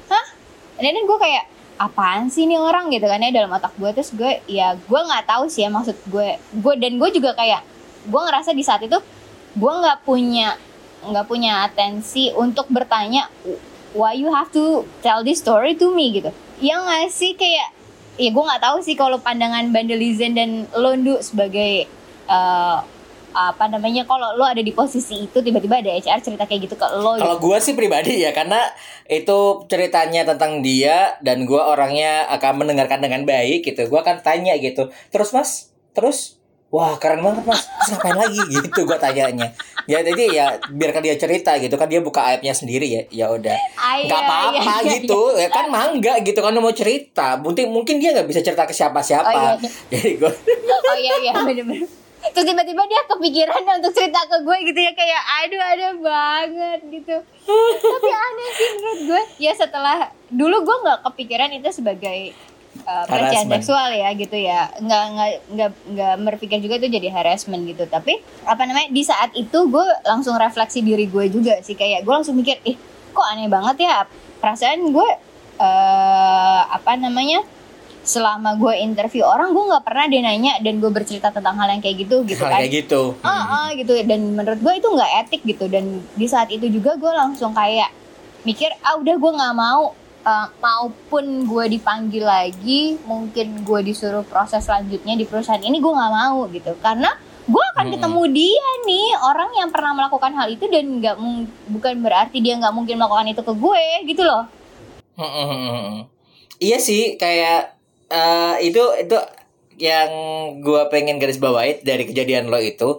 hah? 0.09 0.25
Dan 0.81 0.93
then 0.93 1.05
gue 1.05 1.19
kayak 1.19 1.45
apaan 1.77 2.33
sih 2.33 2.49
ini 2.49 2.57
orang? 2.57 2.89
gitu 2.89 3.05
kan 3.05 3.21
ya 3.21 3.29
dalam 3.29 3.53
otak 3.53 3.73
gue 3.77 3.89
terus 3.93 4.09
gue 4.15 4.41
ya 4.49 4.73
gue 4.73 4.99
nggak 5.03 5.29
tahu 5.29 5.45
sih 5.45 5.61
ya 5.65 5.69
maksud 5.69 5.93
gue 6.09 6.41
gue 6.41 6.73
dan 6.81 6.97
gue 6.97 7.09
juga 7.13 7.37
kayak 7.37 7.61
gue 8.09 8.21
ngerasa 8.23 8.55
di 8.55 8.63
saat 8.65 8.81
itu 8.81 8.97
gue 9.53 9.73
nggak 9.77 10.01
punya 10.01 10.57
nggak 11.05 11.25
punya 11.29 11.69
atensi 11.69 12.33
untuk 12.33 12.65
bertanya 12.73 13.29
why 13.97 14.13
you 14.13 14.33
have 14.33 14.49
to 14.53 14.83
tell 15.01 15.23
this 15.23 15.39
story 15.39 15.73
to 15.77 15.93
me? 15.93 16.11
gitu. 16.13 16.29
Yang 16.61 16.79
nggak 16.85 17.05
sih 17.13 17.31
kayak 17.37 17.69
ya 18.17 18.29
gue 18.33 18.43
nggak 18.43 18.63
tahu 18.63 18.77
sih 18.81 18.97
kalau 18.97 19.21
pandangan 19.21 19.69
Bandelizen 19.69 20.33
dan 20.33 20.65
Londu 20.73 21.21
sebagai 21.21 21.85
eh, 22.27 22.77
apa 23.37 23.69
namanya 23.69 24.01
kalau 24.09 24.33
lo 24.33 24.49
ada 24.49 24.65
di 24.65 24.73
posisi 24.73 25.29
itu 25.29 25.37
tiba-tiba 25.45 25.77
ada 25.77 25.93
HR 25.93 26.25
cerita 26.25 26.49
kayak 26.49 26.65
gitu 26.65 26.75
ke 26.79 26.87
lo 26.97 27.13
gitu. 27.17 27.21
Kalau 27.21 27.37
gue 27.37 27.57
sih 27.61 27.77
pribadi 27.77 28.25
ya 28.25 28.33
karena 28.33 28.57
itu 29.05 29.61
ceritanya 29.69 30.25
tentang 30.25 30.65
dia 30.65 31.21
dan 31.21 31.45
gue 31.45 31.61
orangnya 31.61 32.25
akan 32.33 32.65
mendengarkan 32.65 32.97
dengan 32.97 33.29
baik 33.29 33.61
gitu. 33.61 33.85
Gue 33.85 34.01
akan 34.01 34.25
tanya 34.25 34.57
gitu. 34.57 34.89
Terus 35.13 35.29
mas, 35.37 35.69
terus 35.93 36.36
wah 36.67 36.93
keren 36.99 37.23
banget 37.23 37.43
mas. 37.47 37.63
Terus 37.65 37.89
ngapain 37.95 38.17
lagi? 38.17 38.39
Gitu 38.59 38.79
gue 38.83 38.97
tanyanya. 38.99 39.47
Ya 39.87 40.03
jadi 40.03 40.23
ya 40.27 40.45
biarkan 40.67 40.99
dia 40.99 41.15
cerita 41.15 41.55
gitu 41.55 41.79
kan 41.79 41.87
dia 41.87 42.03
buka 42.03 42.19
aibnya 42.27 42.51
sendiri 42.51 42.87
ya. 42.91 43.01
Ya 43.07 43.25
udah. 43.31 43.55
Ah, 43.79 44.03
nggak 44.03 44.19
iya, 44.19 44.27
apa-apa 44.27 44.59
iya, 44.59 44.75
iya, 44.83 44.93
gitu. 44.99 45.21
ya 45.39 45.47
kan 45.47 45.71
mangga 45.71 46.19
gitu 46.19 46.39
kan 46.43 46.51
mau 46.59 46.75
cerita. 46.75 47.39
Mungkin 47.39 47.71
mungkin 47.71 48.03
dia 48.03 48.11
nggak 48.11 48.27
bisa 48.27 48.43
cerita 48.43 48.67
ke 48.67 48.75
siapa-siapa. 48.75 49.31
Oh, 49.31 49.31
iya, 49.31 49.51
iya. 49.63 49.69
jadi 49.95 50.11
gue 50.19 50.31
oh 50.91 50.97
iya 50.99 51.13
iya 51.23 51.31
bener-bener. 51.39 51.87
Terus 52.17 52.45
tiba-tiba 52.51 52.83
dia 52.91 53.01
kepikiran 53.07 53.61
untuk 53.79 53.93
cerita 53.95 54.19
ke 54.27 54.43
gue 54.43 54.57
gitu 54.67 54.79
ya 54.83 54.91
kayak 54.91 55.21
aduh 55.23 55.63
ada 55.63 55.87
banget 55.95 56.79
gitu. 56.91 57.15
Tapi 57.79 58.09
aneh 58.11 58.49
sih 58.51 58.69
menurut 58.75 58.99
gue. 59.07 59.21
Ya 59.39 59.55
setelah 59.55 60.11
dulu 60.27 60.67
gue 60.67 60.77
nggak 60.83 60.99
kepikiran 61.07 61.55
itu 61.55 61.71
sebagai 61.71 62.35
uh, 62.87 63.03
pelecehan 63.05 63.47
seksual 63.51 63.91
ya 63.91 64.09
gitu 64.15 64.37
ya. 64.39 64.71
Nggak 64.79 65.03
nggak 65.13 65.29
nggak 65.51 65.71
nggak 65.93 66.13
berpikir 66.33 66.57
juga 66.63 66.79
itu 66.79 66.87
jadi 66.87 67.11
harassment 67.11 67.67
gitu. 67.67 67.83
Tapi 67.85 68.23
apa 68.47 68.63
namanya 68.63 68.87
di 68.89 69.03
saat 69.03 69.35
itu 69.35 69.67
gue 69.67 69.85
langsung 70.07 70.39
refleksi 70.39 70.79
diri 70.79 71.05
gue 71.11 71.27
juga 71.27 71.59
sih. 71.59 71.75
Kayak 71.75 72.07
gue 72.07 72.13
langsung 72.15 72.39
mikir 72.39 72.63
ih 72.63 72.79
kok 73.11 73.27
aneh 73.27 73.51
banget 73.51 73.83
ya? 73.83 74.07
Perasaan 74.39 74.95
gue 74.95 75.09
eh 75.57 76.61
apa 76.69 76.95
namanya 76.95 77.41
selama 78.07 78.55
gue 78.55 78.71
interview 78.79 79.27
orang 79.27 79.51
gue 79.51 79.63
nggak 79.67 79.83
pernah 79.83 80.05
dia 80.07 80.21
nanya 80.23 80.53
dan 80.63 80.79
gue 80.79 80.87
bercerita 80.87 81.27
tentang 81.27 81.59
hal 81.59 81.67
yang 81.75 81.83
kayak 81.83 82.07
gitu 82.07 82.23
gitu 82.23 82.39
hal 82.39 82.55
kan. 82.55 82.59
kayak 82.63 82.71
gitu. 82.87 83.01
Ah 83.19 83.67
ah, 83.67 83.67
gitu. 83.75 83.91
Dan 84.07 84.31
menurut 84.31 84.63
gue 84.63 84.73
itu 84.79 84.87
nggak 84.87 85.11
etik 85.27 85.41
gitu. 85.43 85.67
Dan 85.67 85.99
di 86.15 86.27
saat 86.29 86.47
itu 86.47 86.71
juga 86.71 86.95
gue 86.95 87.11
langsung 87.11 87.51
kayak 87.51 87.91
mikir 88.47 88.71
ah 88.79 88.95
udah 88.95 89.15
gue 89.19 89.31
nggak 89.35 89.55
mau 89.59 89.91
Uh, 90.27 90.51
maupun 90.59 91.47
gue 91.47 91.79
dipanggil 91.79 92.27
lagi 92.27 92.99
mungkin 93.07 93.63
gue 93.63 93.79
disuruh 93.79 94.27
proses 94.27 94.59
selanjutnya 94.59 95.15
di 95.15 95.23
perusahaan 95.23 95.63
ini 95.63 95.79
gue 95.79 95.87
nggak 95.87 96.11
mau 96.11 96.51
gitu 96.51 96.75
karena 96.83 97.15
gue 97.47 97.63
akan 97.71 97.85
Hmm. 97.87 97.93
ketemu 97.95 98.21
dia 98.35 98.67
nih 98.83 99.07
orang 99.23 99.49
yang 99.55 99.69
pernah 99.71 99.95
melakukan 99.95 100.35
hal 100.35 100.51
itu 100.51 100.67
dan 100.67 100.99
nggak 100.99 101.15
bukan 101.71 102.03
berarti 102.03 102.43
dia 102.43 102.59
nggak 102.59 102.75
mungkin 102.75 102.99
melakukan 102.99 103.31
itu 103.31 103.39
ke 103.39 103.53
gue 103.55 103.85
gitu 104.03 104.23
loh. 104.27 104.43
Iya 106.59 106.77
sih 106.81 107.15
kayak 107.15 107.77
eh, 108.11 108.55
itu 108.67 108.83
itu 108.99 109.17
yang 109.77 110.09
gua 110.65 110.89
pengen 110.89 111.21
garis 111.21 111.37
bawahi 111.37 111.85
dari 111.85 112.03
kejadian 112.09 112.49
lo 112.49 112.57
itu 112.57 112.97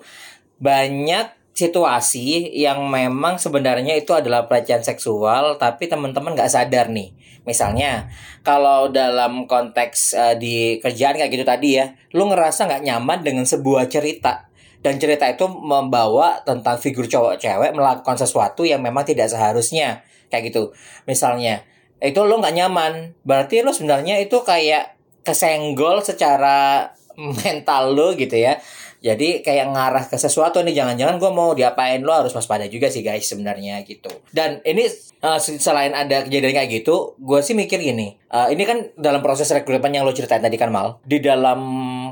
banyak 0.63 1.35
situasi 1.53 2.55
yang 2.55 2.87
memang 2.87 3.35
sebenarnya 3.43 3.99
itu 3.99 4.15
adalah 4.15 4.47
pelecehan 4.47 4.87
seksual 4.87 5.59
tapi 5.59 5.91
teman-teman 5.91 6.39
nggak 6.39 6.55
sadar 6.55 6.87
nih 6.87 7.11
misalnya 7.49 8.05
kalau 8.45 8.93
dalam 8.93 9.49
konteks 9.49 10.13
eh, 10.13 10.35
di 10.37 10.57
kerjaan 10.77 11.17
kayak 11.17 11.33
gitu 11.33 11.45
tadi 11.49 11.81
ya 11.81 11.89
lu 12.13 12.29
ngerasa 12.29 12.69
nggak 12.69 12.85
nyaman 12.85 13.25
dengan 13.25 13.49
sebuah 13.49 13.89
cerita? 13.89 14.45
Dan 14.79 15.01
cerita 15.03 15.27
itu 15.27 15.49
membawa 15.49 16.39
tentang 16.47 16.79
figur 16.79 17.11
cowok 17.11 17.41
cewek 17.41 17.75
melakukan 17.75 18.15
sesuatu 18.15 18.63
yang 18.63 18.79
memang 18.79 19.03
tidak 19.03 19.27
seharusnya 19.27 20.07
kayak 20.31 20.55
gitu. 20.55 20.71
Misalnya 21.09 21.67
itu 21.99 22.21
lo 22.23 22.39
nggak 22.39 22.55
nyaman 22.55 22.93
berarti 23.27 23.67
lo 23.67 23.75
sebenarnya 23.75 24.23
itu 24.23 24.39
kayak 24.47 24.95
kesenggol 25.27 25.99
secara 26.05 26.95
mental 27.43 27.99
lo 27.99 28.15
gitu 28.15 28.39
ya 28.39 28.63
jadi 28.99 29.47
kayak 29.47 29.67
ngarah 29.71 30.05
ke 30.11 30.17
sesuatu 30.19 30.59
nih 30.67 30.75
jangan-jangan 30.75 31.17
gue 31.23 31.31
mau 31.31 31.55
diapain 31.55 32.03
lo 32.03 32.11
harus 32.11 32.35
waspada 32.35 32.67
juga 32.67 32.91
sih 32.91 33.07
guys 33.07 33.31
sebenarnya 33.31 33.87
gitu. 33.87 34.11
Dan 34.35 34.59
ini 34.67 34.87
uh, 35.23 35.39
selain 35.39 35.95
ada 35.95 36.27
kejadian 36.27 36.55
kayak 36.55 36.71
gitu 36.83 37.15
gue 37.19 37.41
sih 37.43 37.55
mikir 37.55 37.79
gini 37.83 38.19
uh, 38.33 38.49
ini 38.53 38.63
kan 38.65 38.79
dalam 38.97 39.21
proses 39.25 39.49
rekrutmen 39.53 39.93
yang 39.93 40.05
lo 40.05 40.13
ceritain 40.13 40.41
tadi 40.41 40.57
kan 40.57 40.73
mal. 40.73 41.01
Di 41.05 41.21
dalam 41.21 41.61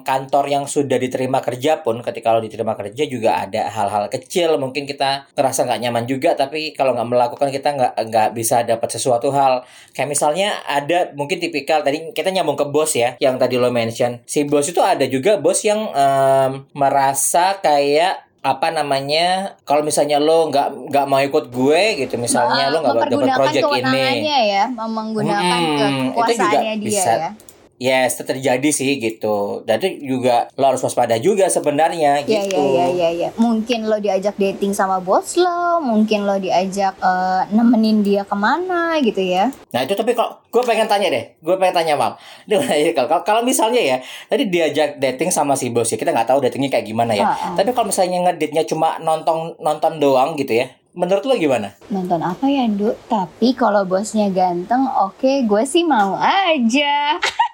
kantor 0.02 0.44
yang 0.48 0.64
sudah 0.68 0.96
diterima 1.00 1.40
kerja 1.40 1.80
pun 1.80 2.00
ketika 2.04 2.36
lo 2.36 2.40
diterima 2.42 2.76
kerja 2.76 3.04
juga 3.08 3.44
ada 3.44 3.68
hal-hal 3.72 4.08
kecil. 4.12 4.56
Mungkin 4.60 4.84
kita 4.84 5.32
ngerasa 5.36 5.68
nggak 5.68 5.80
nyaman 5.86 6.04
juga 6.08 6.34
tapi 6.36 6.72
kalau 6.76 6.96
nggak 6.96 7.08
melakukan 7.08 7.48
kita 7.52 7.68
nggak 7.76 7.92
nggak 8.10 8.28
bisa 8.36 8.62
dapat 8.64 8.88
sesuatu 8.92 9.32
hal. 9.32 9.64
Kayak 9.92 10.08
misalnya 10.12 10.48
ada 10.66 11.12
mungkin 11.14 11.40
tipikal 11.40 11.80
tadi 11.80 12.12
kita 12.12 12.32
nyambung 12.32 12.58
ke 12.58 12.66
bos 12.68 12.92
ya 12.96 13.14
yang 13.22 13.36
tadi 13.40 13.56
lo 13.60 13.72
mention. 13.72 14.20
Si 14.24 14.44
bos 14.44 14.66
itu 14.68 14.80
ada 14.82 15.04
juga 15.08 15.38
bos 15.40 15.62
yang 15.64 15.88
em, 15.92 16.66
merasa 16.76 17.58
kayak 17.60 18.25
apa 18.46 18.70
namanya 18.70 19.26
kalau 19.66 19.82
misalnya 19.82 20.22
lo 20.22 20.46
nggak 20.46 20.94
nggak 20.94 21.06
mau 21.10 21.18
ikut 21.18 21.50
gue 21.50 21.82
gitu 21.98 22.14
misalnya 22.14 22.70
lo 22.70 22.78
nggak 22.78 22.94
dapat 22.94 23.34
project 23.34 23.64
ini 23.82 24.06
ya 24.46 24.64
menggunakan 24.70 25.58
Hmm, 25.66 26.14
kekuasaannya 26.14 26.74
dia 26.78 26.86
bisa. 26.86 27.12
ya 27.12 27.30
Yes, 27.76 28.16
terjadi 28.16 28.68
sih 28.68 28.96
gitu. 28.96 29.60
Dan 29.62 29.78
itu 29.78 30.16
juga 30.16 30.48
lo 30.56 30.72
harus 30.72 30.80
waspada 30.80 31.16
juga 31.16 31.46
sebenarnya 31.46 32.24
Iya 32.24 32.48
gitu. 32.48 32.56
iya 32.56 32.64
iya 32.64 32.86
iya 32.88 33.08
iya. 33.10 33.28
Mungkin 33.36 33.84
lo 33.84 34.00
diajak 34.00 34.34
dating 34.34 34.72
sama 34.72 34.96
bos 34.96 35.36
lo, 35.36 35.78
mungkin 35.78 36.24
lo 36.24 36.36
diajak 36.36 36.96
eh, 36.96 37.42
nemenin 37.52 38.00
dia 38.00 38.24
ke 38.24 38.32
mana 38.32 38.96
gitu 38.98 39.20
ya. 39.20 39.52
Nah 39.70 39.80
itu 39.82 39.92
tapi 39.92 40.12
kalau 40.12 40.40
gue 40.46 40.62
pengen 40.64 40.88
tanya 40.88 41.12
deh, 41.12 41.36
gue 41.36 41.54
pengen 41.56 41.76
tanya 41.76 41.94
mam. 41.94 42.12
Kalau 42.96 43.20
kalau 43.22 43.42
misalnya 43.44 43.78
ya 43.78 43.96
tadi 44.26 44.48
diajak 44.48 44.96
dating 44.96 45.28
sama 45.28 45.52
si 45.52 45.68
bos 45.68 45.86
ya 45.86 45.96
kita 45.96 46.10
nggak 46.10 46.32
tahu 46.32 46.40
datingnya 46.40 46.72
kayak 46.72 46.86
gimana 46.86 47.12
ya. 47.12 47.28
Ah, 47.28 47.52
ah. 47.52 47.54
Tapi 47.54 47.70
kalau 47.70 47.92
misalnya 47.92 48.24
ngedate-nya 48.24 48.64
cuma 48.64 48.96
nonton 48.98 49.52
nonton 49.60 50.00
doang 50.00 50.32
gitu 50.34 50.56
ya, 50.56 50.66
menurut 50.92 51.22
lo 51.22 51.36
gimana? 51.36 51.76
Nonton 51.88 52.18
apa 52.18 52.48
ya, 52.48 52.64
Nduk? 52.64 52.96
Tapi 53.06 53.52
kalau 53.52 53.84
bosnya 53.84 54.32
ganteng, 54.32 54.88
oke, 54.88 55.44
gue 55.44 55.62
sih 55.62 55.84
mau 55.84 56.16
aja. 56.16 57.20